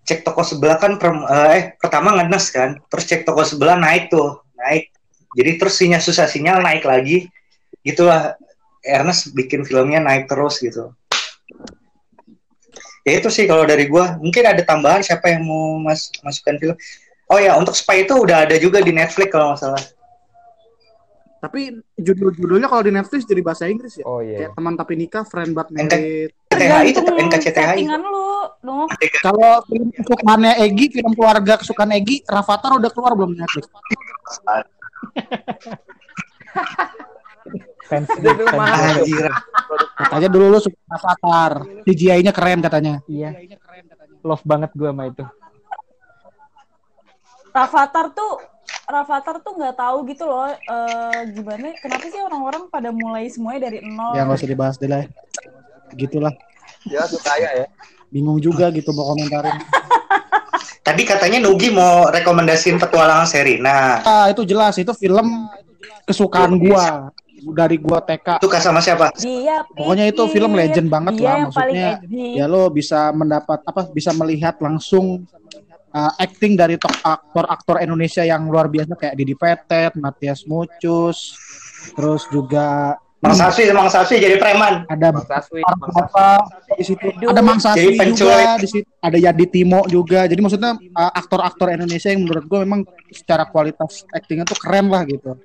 cek 0.03 0.27
toko 0.27 0.43
sebelah 0.43 0.75
kan 0.83 0.99
per- 0.99 1.29
eh 1.55 1.79
pertama 1.79 2.19
ngenes 2.19 2.51
kan, 2.51 2.75
terus 2.91 3.07
cek 3.07 3.23
toko 3.23 3.47
sebelah 3.47 3.79
naik 3.79 4.11
tuh, 4.11 4.43
naik. 4.59 4.91
Jadi 5.39 5.51
terus 5.63 5.79
sinyal 5.79 6.03
susah 6.03 6.27
sinyal 6.27 6.59
naik 6.59 6.83
lagi. 6.83 7.31
Gitulah 7.87 8.35
Ernest 8.83 9.31
bikin 9.33 9.63
filmnya 9.63 10.03
naik 10.03 10.27
terus 10.27 10.59
gitu. 10.59 10.91
Ya 13.03 13.19
itu 13.19 13.29
sih 13.31 13.51
kalau 13.51 13.67
dari 13.67 13.91
gua. 13.91 14.19
Mungkin 14.19 14.43
ada 14.47 14.63
tambahan 14.63 15.03
siapa 15.03 15.31
yang 15.31 15.43
mau 15.47 15.79
mas 15.79 16.11
masukkan 16.23 16.59
film. 16.59 16.77
Oh 17.31 17.39
ya, 17.41 17.57
untuk 17.59 17.75
Spy 17.75 18.07
itu 18.07 18.15
udah 18.15 18.47
ada 18.47 18.59
juga 18.59 18.79
di 18.83 18.93
Netflix 18.95 19.31
kalau 19.33 19.55
nggak 19.55 19.61
salah. 19.63 19.83
Tapi 21.43 21.75
judul-judulnya 21.99 22.71
kalau 22.71 22.87
di 22.87 22.95
Netflix 22.95 23.27
jadi 23.27 23.43
bahasa 23.43 23.67
Inggris 23.67 23.99
ya. 23.99 24.07
Oh 24.07 24.23
iya. 24.23 24.47
Kayak 24.47 24.55
teman 24.55 24.75
tapi 24.79 24.95
nikah, 24.95 25.27
friend 25.27 25.51
but 25.59 25.67
NK 25.75 25.95
married. 26.55 26.95
Tergantung 26.95 27.19
NKCTHI. 27.19 27.83
settingan 27.83 28.03
lu, 28.07 28.47
dong. 28.63 28.87
Kalau 29.19 29.59
film 29.67 29.91
kesukaannya 29.91 30.53
Egi, 30.63 30.87
film 31.03 31.13
keluarga 31.19 31.59
kesukaan 31.59 31.91
Egi, 31.99 32.23
Rafathar 32.23 32.79
udah 32.79 32.91
keluar 32.95 33.19
belum 33.19 33.35
di 33.35 33.43
Netflix? 33.43 33.67
Fans 37.93 38.09
Itu 38.25 38.45
mahal. 38.57 39.05
Anjir. 39.05 39.29
Katanya 40.01 40.29
dulu 40.33 40.45
lu 40.57 40.59
suka 40.65 40.81
Rafathar. 40.89 41.53
CGI-nya 41.85 42.33
keren 42.33 42.65
katanya. 42.65 43.05
Iya. 43.05 43.37
Love 44.25 44.45
banget 44.49 44.73
gue 44.73 44.89
sama 44.89 45.05
itu. 45.13 45.25
Rafathar 47.53 48.17
tuh 48.17 48.41
Rafathar 48.89 49.37
tuh 49.45 49.53
nggak 49.61 49.77
tahu 49.77 50.09
gitu 50.09 50.25
loh 50.25 50.49
eh, 50.49 51.19
gimana 51.37 51.77
kenapa 51.77 52.09
sih 52.09 52.25
orang-orang 52.25 52.73
pada 52.73 52.89
mulai 52.89 53.29
semuanya 53.29 53.69
dari 53.69 53.85
nol 53.85 54.17
Ya 54.17 54.25
nggak 54.25 54.41
usah 54.41 54.49
dibahas 54.49 54.77
deh 54.81 54.89
lah. 54.89 55.05
Gitulah. 55.93 56.33
Ya 56.89 57.05
kaya 57.05 57.51
ya. 57.65 57.67
Bingung 58.09 58.41
juga 58.41 58.73
gitu 58.73 58.97
mau 58.97 59.13
komentarin. 59.13 59.61
Tadi 60.87 61.03
katanya 61.05 61.39
Nugi 61.45 61.69
mau 61.71 62.09
rekomendasiin 62.09 62.81
petualangan 62.81 63.29
Serina. 63.29 64.03
Ah, 64.03 64.27
itu 64.33 64.43
jelas 64.43 64.75
itu 64.81 64.91
film 64.97 65.47
kesukaan 66.09 66.59
gua 66.59 67.13
dari 67.51 67.77
gua 67.83 67.99
TK. 67.99 68.39
Suka 68.39 68.59
sama 68.63 68.79
siapa? 68.79 69.11
dia 69.19 69.67
Pokoknya 69.75 70.07
itu 70.07 70.23
film 70.31 70.55
legend 70.55 70.87
banget 70.87 71.19
dia 71.19 71.27
lah, 71.27 71.37
maksudnya. 71.51 71.91
Ya 72.11 72.47
lo 72.47 72.71
bisa 72.71 73.11
mendapat 73.11 73.61
apa 73.67 73.91
bisa 73.91 74.15
melihat 74.15 74.55
langsung 74.63 75.27
uh, 75.93 76.13
acting 76.19 76.55
dari 76.55 76.79
tok 76.81 76.93
aktor-aktor 77.03 77.83
Indonesia 77.83 78.23
yang 78.23 78.49
luar 78.49 78.71
biasa 78.71 78.97
kayak 78.97 79.15
Didi 79.19 79.35
Petet, 79.37 79.93
Matias 79.99 80.47
Mucus, 80.49 81.37
terus 81.95 82.23
juga 82.31 82.97
Mang 83.23 83.39
Saswi, 83.39 83.71
Mang 83.71 83.87
Saswi 83.87 84.19
jadi 84.19 84.35
preman. 84.35 84.83
ada 84.91 85.15
Saswi, 85.23 85.63
Bang 85.63 85.95
Saswi. 85.95 86.03
apa 86.11 86.27
di 86.75 86.85
situ 86.91 87.07
ada 87.23 87.39
Mang 87.39 87.61
Saswi 87.63 87.95
penculik. 87.95 88.19
juga 88.19 88.59
di 88.59 88.67
situ 88.67 88.89
ada 88.99 89.15
Yadi 89.15 89.47
Timo 89.47 89.87
juga 89.87 90.27
jadi 90.27 90.41
maksudnya 90.43 90.75
uh, 90.75 91.13
aktor-aktor 91.15 91.71
Indonesia 91.71 92.11
yang 92.11 92.27
menurut 92.27 92.51
gue 92.51 92.59
memang 92.67 92.83
secara 93.15 93.47
kualitas 93.47 94.03
aktingnya 94.11 94.43
tuh 94.43 94.59
keren 94.59 94.91
lah 94.91 95.07
gitu 95.07 95.39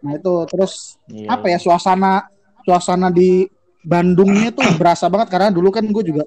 nah 0.00 0.12
itu 0.12 0.32
terus 0.46 0.96
Iya. 1.06 1.26
apa 1.32 1.46
ya 1.48 1.58
suasana 1.58 2.26
suasana 2.62 3.08
di 3.08 3.48
Bandungnya 3.80 4.50
tuh 4.50 4.66
berasa 4.74 5.06
banget 5.06 5.28
karena 5.28 5.48
dulu 5.48 5.70
kan 5.70 5.82
gue 5.82 6.04
juga 6.04 6.26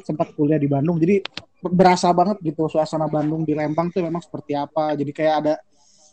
sempat 0.00 0.32
kuliah 0.32 0.56
di 0.56 0.64
Bandung 0.64 0.96
jadi 0.96 1.20
berasa 1.60 2.08
banget 2.10 2.38
gitu 2.40 2.66
suasana 2.66 3.04
Bandung 3.06 3.42
di 3.42 3.52
Lembang 3.52 3.90
tuh 3.90 4.00
memang 4.00 4.20
seperti 4.20 4.54
apa 4.54 4.94
jadi 4.94 5.10
kayak 5.10 5.34
ada 5.36 5.54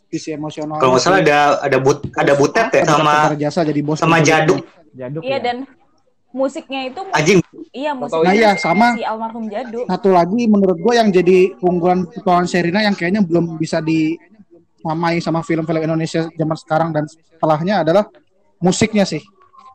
sisi 0.06 0.30
emosional 0.30 0.76
Kalau 0.76 0.92
nggak 0.92 1.02
salah 1.02 1.20
ada 1.20 1.38
ada 1.58 1.78
but 1.78 2.04
ada 2.12 2.32
butet 2.32 2.68
ya 2.70 2.84
sama 2.84 3.32
jasa 3.34 3.60
jadi 3.62 3.80
bos 3.80 3.96
sama 3.96 4.18
Jaduk. 4.20 4.60
Jaduk 4.92 5.22
Iya 5.22 5.32
ya. 5.32 5.38
dan 5.40 5.56
musiknya 6.30 6.80
itu 6.84 7.00
Anjing, 7.08 7.38
iya 7.70 7.94
musiknya 7.94 8.26
Nah, 8.26 8.34
iya, 8.34 8.50
sama. 8.54 8.94
si 8.94 9.02
almarhum 9.02 9.46
Jadu. 9.46 9.86
satu 9.86 10.10
lagi 10.10 10.42
menurut 10.44 10.76
gue 10.76 10.92
yang 10.92 11.08
jadi 11.08 11.38
unggulan 11.60 12.06
petualangan 12.08 12.46
Sherina 12.46 12.82
yang 12.82 12.92
kayaknya 12.92 13.22
belum 13.22 13.54
bisa 13.56 13.78
disamai 14.84 15.16
sama 15.24 15.40
film-film 15.40 15.80
Indonesia 15.80 16.28
zaman 16.36 16.56
sekarang 16.60 16.88
dan 16.92 17.08
setelahnya 17.08 17.80
adalah 17.88 18.04
musiknya 18.60 19.08
sih. 19.08 19.24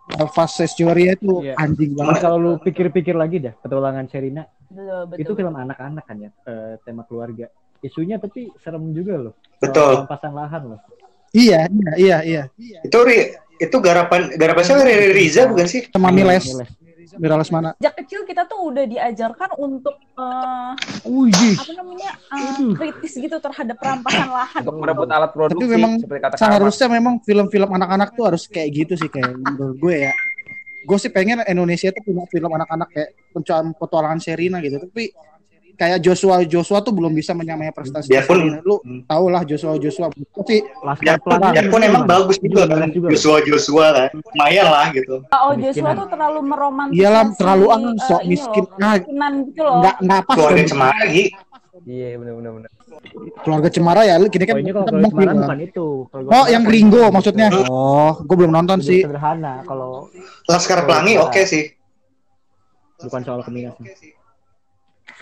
Elvas 0.09 0.57
Sesjoria 0.57 1.13
itu 1.17 1.45
Iya. 1.45 1.53
anjing 1.57 1.93
banget. 1.97 2.21
kalau 2.21 2.37
lu 2.37 2.51
pikir-pikir 2.61 3.13
lagi 3.13 3.41
dah, 3.41 3.53
petualangan 3.61 4.05
Sherina 4.09 4.45
Betul, 4.69 5.01
betul. 5.09 5.21
itu 5.21 5.31
film 5.37 5.53
anak-anak 5.53 6.05
kan 6.05 6.17
ya, 6.17 6.29
eh, 6.49 6.77
tema 6.85 7.05
keluarga. 7.05 7.45
Isunya 7.81 8.17
tapi 8.21 8.49
serem 8.61 8.89
juga 8.93 9.17
loh. 9.29 9.33
Betul. 9.61 10.05
Rampasan 10.05 10.33
lahan 10.33 10.61
loh. 10.73 10.79
Iya, 11.29 11.69
iya, 11.97 12.17
iya, 12.25 12.41
iya. 12.57 12.79
itu 12.81 12.97
Ri, 13.05 13.37
itu 13.61 13.77
garapan 13.81 14.33
garapan 14.33 14.63
siapa 14.65 14.81
Riri 14.81 15.13
Riza 15.13 15.45
bukan 15.45 15.67
sih? 15.69 15.85
Sama 15.93 16.09
Miles, 16.09 16.45
Miles. 16.49 16.69
Miles 17.17 17.49
mana? 17.49 17.69
Sejak 17.81 17.95
kecil 18.05 18.21
kita 18.27 18.45
tuh 18.45 18.69
udah 18.69 18.85
diajarkan 18.85 19.49
untuk 19.57 19.95
eh, 19.97 20.73
Wih, 21.09 21.55
apa 21.57 21.73
namanya 21.73 22.11
eh, 22.35 22.75
kritis 22.77 23.13
gitu 23.17 23.37
terhadap 23.41 23.79
perampasan 23.81 24.29
lahan. 24.29 24.61
Untuk 24.61 24.77
merebut 24.77 25.09
alat 25.09 25.31
produksi 25.33 25.65
Tapi 25.65 25.73
memang 25.73 25.91
kata. 26.03 26.35
Seharusnya 26.37 26.87
memang 26.91 27.23
film-film 27.25 27.69
anak-anak 27.73 28.13
tuh 28.13 28.23
harus 28.29 28.45
kayak 28.45 28.69
gitu 28.75 28.93
sih 28.99 29.09
kayak 29.09 29.33
menurut 29.33 29.77
gue 29.81 29.95
ya. 30.11 30.13
Gue 30.85 30.97
sih 31.01 31.09
pengen 31.09 31.41
Indonesia 31.49 31.89
tuh 31.89 32.03
punya 32.05 32.23
film 32.29 32.51
anak-anak 32.53 32.87
kayak 32.93 33.09
pencapaian 33.33 33.73
petualangan 33.73 34.19
Sherina 34.21 34.57
gitu. 34.61 34.77
Tapi 34.83 35.03
kayak 35.79 36.03
Joshua 36.03 36.43
Joshua 36.43 36.83
tuh 36.83 36.91
belum 36.91 37.15
bisa 37.15 37.31
menyamai 37.31 37.71
prestasi 37.71 38.11
Biarpun-. 38.11 38.59
Lu 38.67 38.83
tau 39.07 39.31
lah 39.31 39.47
Joshua 39.47 39.79
Joshua. 39.79 40.11
Tapi 40.11 40.67
Biarpun, 40.99 41.39
biarpun 41.39 41.81
emang 41.87 42.03
bagus 42.03 42.35
juga 42.43 42.67
kan. 42.67 42.91
Joshua 42.91 43.39
Joshua 43.47 43.85
kan, 43.95 44.09
lumayan 44.11 44.67
lah 44.67 44.91
gitu. 44.91 45.23
Oh 45.31 45.55
Joshua 45.55 45.95
tuh 45.95 46.07
terlalu 46.11 46.39
meromantisasi. 46.43 46.99
Iyalah, 46.99 47.23
terlalu 47.39 47.65
ah, 47.71 47.79
eh, 47.79 47.93
sok 48.03 48.21
miskin. 48.27 48.65
Ah. 48.83 48.99
kemiskinan 48.99 49.33
gitu 49.47 49.61
loh. 49.63 49.79
nggak 49.79 49.95
nggak 50.03 50.21
pas 50.27 50.35
Keluarga. 50.35 50.63
Cemara 50.67 50.97
lagi. 51.07 51.25
Iya, 51.87 52.19
benar 52.19 52.33
benar 52.35 52.51
benar. 52.59 52.71
keluarga 53.47 53.69
Cemara 53.71 54.01
ya. 54.03 54.15
Gini 54.27 54.43
kan 54.43 54.55
Oh 54.57 54.59
ini 54.59 54.71
kalau 54.75 54.87
kemarin 54.91 55.15
film. 55.15 55.37
bukan 55.39 55.59
itu. 55.63 55.87
Oh 56.11 56.45
yang 56.51 56.63
Ringo 56.67 57.03
maksudnya. 57.07 57.47
Oh, 57.71 58.19
gue 58.19 58.35
belum 58.35 58.51
nonton 58.51 58.83
sih. 58.83 59.07
Sederhana 59.07 59.63
kalau 59.63 60.11
Laskar 60.51 60.83
Pelangi 60.83 61.15
oke 61.15 61.41
sih. 61.47 61.71
bukan 62.99 63.23
soal 63.23 63.39
kemiskinan. 63.47 64.18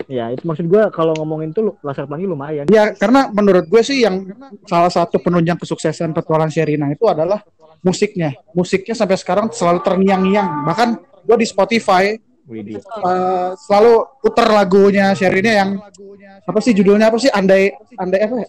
Ya 0.06 0.30
itu 0.30 0.46
maksud 0.46 0.70
gua 0.70 0.94
kalau 0.94 1.10
ngomongin 1.18 1.50
tuh 1.50 1.74
Laskar 1.82 2.06
Pelangi 2.06 2.30
lumayan. 2.30 2.64
Ya 2.70 2.94
karena 2.94 3.26
menurut 3.34 3.66
gue 3.66 3.82
sih 3.82 4.06
yang 4.06 4.30
salah 4.64 4.92
satu 4.92 5.18
penunjang 5.18 5.58
kesuksesan 5.58 6.14
petualangan 6.14 6.54
Sherina 6.54 6.86
itu 6.86 7.02
adalah 7.10 7.42
musiknya. 7.82 8.30
Musiknya 8.54 8.94
sampai 8.94 9.18
sekarang 9.18 9.50
selalu 9.50 9.82
terngiang-ngiang. 9.82 10.62
Bahkan 10.62 10.88
gue 11.26 11.36
di 11.42 11.46
Spotify 11.46 12.14
Widih. 12.46 12.78
eh, 12.78 13.50
selalu 13.58 14.22
puter 14.22 14.46
lagunya 14.48 15.12
Sherina 15.12 15.50
yang 15.52 15.70
apa 16.46 16.58
sih 16.62 16.72
judulnya 16.72 17.10
apa 17.10 17.18
sih? 17.18 17.28
Andai 17.28 17.74
andai 17.98 18.20
apa? 18.22 18.34
ya? 18.38 18.46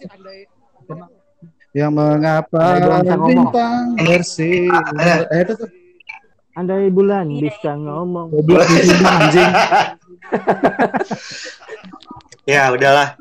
Yang 1.70 1.92
mengapa 1.94 2.58
Andai 2.58 2.80
bulan 2.82 3.00
bisa 3.02 3.14
ngomong. 3.14 3.28
bintang 3.30 3.82
bersinar. 4.00 4.84
Eh 5.30 5.40
itu 5.44 5.52
tuh 5.54 5.68
Andai 6.60 6.92
bulan 6.92 7.24
bisa 7.40 7.72
ngomong. 7.72 8.28
goblok 8.36 8.68
itu 8.76 8.92
anjing. 9.00 9.48
Ya 12.44 12.68
udahlah. 12.68 13.16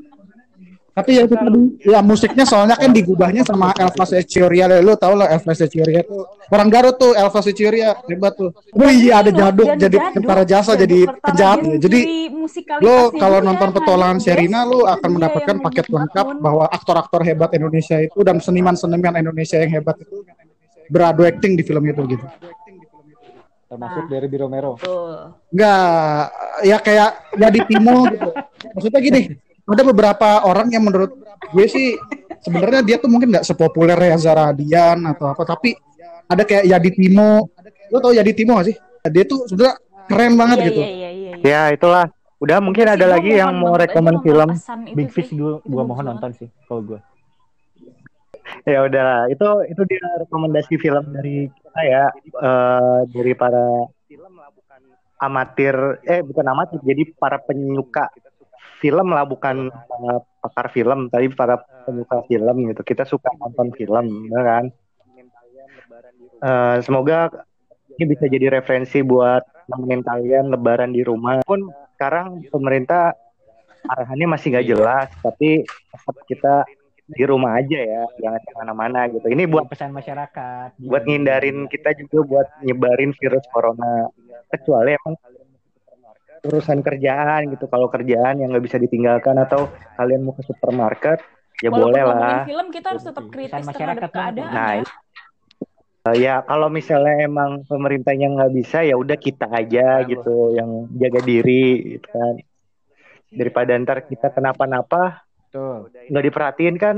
Tapi 0.92 1.16
ya 1.16 1.24
itu 1.24 1.32
tadi, 1.32 1.60
ya 1.88 2.00
musiknya 2.04 2.44
soalnya 2.44 2.76
kan 2.76 2.92
digubahnya 2.92 3.48
sama 3.48 3.72
Elvas 3.80 4.12
Ecioria. 4.12 4.68
Lu 4.84 5.00
tau 5.00 5.16
lah 5.16 5.32
Elvas 5.32 5.64
Ecioria 5.64 6.04
tuh 6.04 6.28
orang 6.52 6.68
Garut 6.68 7.00
tuh 7.00 7.16
Elvas 7.16 7.48
Ecioria 7.48 7.96
hebat 8.12 8.36
tuh. 8.36 8.52
Oh 8.76 8.92
iya 8.92 9.24
ada 9.24 9.32
jaduk 9.32 9.80
jadi 9.80 9.98
tentara 10.12 10.44
jasa 10.44 10.76
jadi 10.76 11.08
penjahat. 11.08 11.64
ya. 11.64 11.80
Jadi 11.80 12.00
lo 12.84 13.16
kalau 13.16 13.40
nonton 13.40 13.72
petualangan 13.72 14.20
Sherina 14.20 14.68
lu 14.68 14.84
akan 14.84 15.10
mendapatkan 15.16 15.56
paket 15.64 15.88
lengkap 15.88 16.44
bahwa 16.44 16.68
aktor-aktor 16.68 17.24
hebat 17.24 17.56
Indonesia 17.56 18.04
itu 18.04 18.20
dan 18.20 18.44
seniman-seniman 18.44 19.24
Indonesia 19.24 19.56
yang 19.56 19.80
hebat 19.80 19.96
itu 20.04 20.28
beradu 20.92 21.24
acting 21.24 21.54
di 21.56 21.64
film 21.64 21.86
itu 21.86 22.02
gitu. 22.12 22.26
Termasuk 23.70 24.10
dari 24.10 24.26
Biro. 24.26 24.50
Betul. 24.50 25.38
Enggak, 25.54 26.26
ya 26.66 26.78
kayak 26.82 27.10
jadi 27.38 27.60
Timo 27.70 28.10
gitu. 28.10 28.30
Maksudnya 28.74 29.00
gini, 29.00 29.22
ada 29.70 29.84
beberapa 29.86 30.30
orang 30.50 30.74
yang 30.74 30.82
menurut 30.90 31.14
gue 31.54 31.66
sih 31.70 31.94
sebenarnya 32.42 32.82
dia 32.82 32.98
tuh 32.98 33.14
mungkin 33.14 33.30
nggak 33.30 33.46
sepopuler 33.46 33.94
Reza 33.94 34.34
Radian 34.34 35.06
atau 35.06 35.30
apa, 35.30 35.46
tapi 35.46 35.78
ada 36.26 36.42
kayak 36.42 36.66
Yadi 36.66 36.92
Timo. 36.98 37.54
Lo 37.94 37.98
tau 38.02 38.14
Yadi 38.14 38.34
Timo 38.34 38.58
gak 38.58 38.74
sih? 38.74 38.76
Dia 39.10 39.24
tuh 39.26 39.46
sebenarnya 39.50 39.76
keren 40.10 40.34
banget 40.34 40.58
Iya, 40.58 40.68
gitu. 40.70 40.82
iya, 40.82 40.90
iya, 40.90 41.10
iya, 41.14 41.32
iya. 41.38 41.46
Ya 41.46 41.62
itulah. 41.74 42.06
Udah 42.40 42.58
mungkin 42.64 42.88
ada 42.88 43.04
Gua 43.04 43.14
lagi 43.20 43.32
yang 43.36 43.52
mohon 43.52 43.76
mau 43.76 43.76
rekomend 43.76 44.24
film. 44.24 44.50
Big. 44.96 45.12
Fish 45.12 45.36
gua 45.36 45.60
bagus 45.62 45.86
mohon 45.92 46.06
nonton 46.08 46.30
sih 46.34 46.48
kalau 46.66 46.82
gua. 46.86 47.00
Ya 48.66 48.80
udah, 48.86 49.30
itu 49.30 49.48
itu 49.72 49.82
dia 49.90 50.06
rekomendasi 50.26 50.74
film 50.78 51.06
dari 51.14 51.50
kita 51.50 51.82
ya 51.86 52.06
eh, 52.18 53.00
dari 53.10 53.34
para 53.38 53.90
amatir 55.20 55.76
eh 56.08 56.24
bukan 56.24 56.46
amatir 56.48 56.80
jadi 56.80 57.04
para 57.20 57.44
penyuka 57.44 58.08
film 58.80 59.12
lah 59.12 59.28
bukan 59.28 59.68
eh, 59.70 60.20
pakar 60.40 60.72
film 60.72 61.12
tapi 61.12 61.30
para 61.34 61.60
penyuka 61.86 62.26
film 62.26 62.56
gitu. 62.72 62.82
Kita 62.84 63.04
suka 63.04 63.30
nonton 63.38 63.74
film 63.76 64.32
ya 64.32 64.42
kan? 64.42 64.66
Eh, 66.40 66.78
semoga 66.82 67.30
ini 68.00 68.16
bisa 68.16 68.32
jadi 68.32 68.48
referensi 68.48 69.04
buat 69.04 69.44
nemenin 69.68 70.02
kalian 70.08 70.46
lebaran 70.56 70.96
di 70.96 71.04
rumah. 71.04 71.44
Pun 71.44 71.68
sekarang 72.00 72.48
pemerintah 72.48 73.12
arahannya 73.84 74.28
masih 74.36 74.56
nggak 74.56 74.68
jelas 74.68 75.08
tapi 75.24 75.64
kita 76.28 76.64
di 77.10 77.24
rumah 77.26 77.58
aja 77.58 77.80
ya 77.82 78.04
jangan 78.22 78.42
ke 78.46 78.54
mana-mana 78.54 79.10
gitu. 79.10 79.26
Ini 79.26 79.50
buat 79.50 79.66
pesan 79.66 79.90
masyarakat. 79.90 80.78
buat 80.78 81.04
ngindarin 81.10 81.66
kita 81.66 81.98
juga 81.98 82.18
buat 82.22 82.48
nyebarin 82.62 83.12
virus 83.18 83.46
corona. 83.50 84.06
Kecuali 84.50 84.94
emang 84.94 85.16
urusan 86.46 86.80
kerjaan 86.86 87.50
gitu. 87.52 87.66
Kalau 87.66 87.90
kerjaan 87.90 88.40
yang 88.40 88.54
nggak 88.54 88.66
bisa 88.66 88.78
ditinggalkan 88.78 89.36
atau 89.42 89.68
kalian 89.98 90.24
mau 90.24 90.38
ke 90.38 90.46
supermarket 90.46 91.20
ya 91.60 91.74
Walaupun 91.74 91.92
boleh 91.92 92.04
lah. 92.08 92.42
film 92.48 92.68
kita 92.72 92.88
harus 92.96 93.04
tetap 93.04 93.26
kritis 93.28 93.52
terhadap 93.52 93.70
masyarakat, 93.74 94.10
keadaan 94.14 94.54
Nah, 94.54 94.74
ya. 94.80 94.86
Ya 96.10 96.42
kalau 96.42 96.72
misalnya 96.72 97.28
emang 97.28 97.68
pemerintahnya 97.68 98.34
nggak 98.34 98.54
bisa 98.56 98.82
ya 98.82 98.96
udah 98.98 99.20
kita 99.20 99.46
aja 99.52 100.02
gitu 100.08 100.56
yang 100.56 100.90
jaga 100.96 101.22
diri 101.22 102.00
gitu 102.00 102.08
kan. 102.10 102.34
Daripada 103.30 103.78
ntar 103.78 104.08
kita 104.08 104.34
kenapa-napa 104.34 105.29
Tuh. 105.50 105.90
nggak 105.90 106.26
diperhatiin 106.30 106.76
kan? 106.78 106.98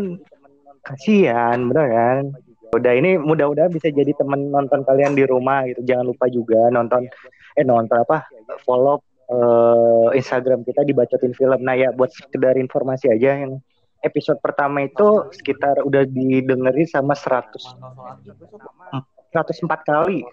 Kasihan 0.84 1.58
bener 1.72 1.88
kan? 1.88 2.24
Udah 2.72 2.94
ini 2.96 3.20
mudah-mudahan 3.20 3.72
bisa 3.72 3.92
jadi 3.92 4.16
temen 4.16 4.52
nonton 4.52 4.84
kalian 4.88 5.16
di 5.16 5.28
rumah 5.28 5.68
gitu. 5.68 5.84
Jangan 5.84 6.06
lupa 6.08 6.26
juga 6.32 6.72
nonton 6.72 7.08
eh 7.56 7.66
nonton 7.68 7.98
apa? 8.00 8.28
Follow 8.64 9.04
eh, 9.32 10.08
Instagram 10.20 10.64
kita 10.64 10.84
dibacotin 10.88 11.36
film. 11.36 11.60
Nah 11.64 11.76
ya 11.76 11.92
buat 11.92 12.12
sekedar 12.12 12.56
informasi 12.56 13.12
aja 13.12 13.44
yang 13.44 13.60
episode 14.02 14.42
pertama 14.42 14.84
itu 14.84 15.30
sekitar 15.32 15.86
udah 15.86 16.04
didengerin 16.10 16.90
sama 16.90 17.14
100 17.14 17.54
104 19.32 19.88
kali 19.88 20.26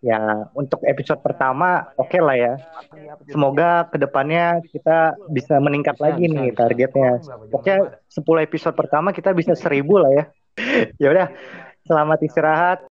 ya 0.00 0.48
untuk 0.56 0.80
episode 0.88 1.20
pertama 1.20 1.92
oke 2.00 2.16
lah 2.18 2.32
ya 2.32 2.54
semoga 3.28 3.84
ke 3.92 4.00
depannya 4.00 4.64
kita 4.72 5.12
bisa 5.28 5.60
meningkat 5.60 6.00
Bisa, 6.00 6.04
lagi 6.08 6.24
bisa, 6.24 6.34
nih 6.40 6.48
bisa. 6.48 6.58
targetnya 6.58 7.10
Oke, 7.50 7.74
10 8.08 8.46
episode 8.46 8.74
pertama 8.78 9.10
kita 9.10 9.34
bisa 9.34 9.52
1000 9.52 9.84
lah 10.00 10.12
ya. 10.14 10.24
ya 11.02 11.08
udah, 11.10 11.26
selamat 11.84 12.18
istirahat. 12.22 12.90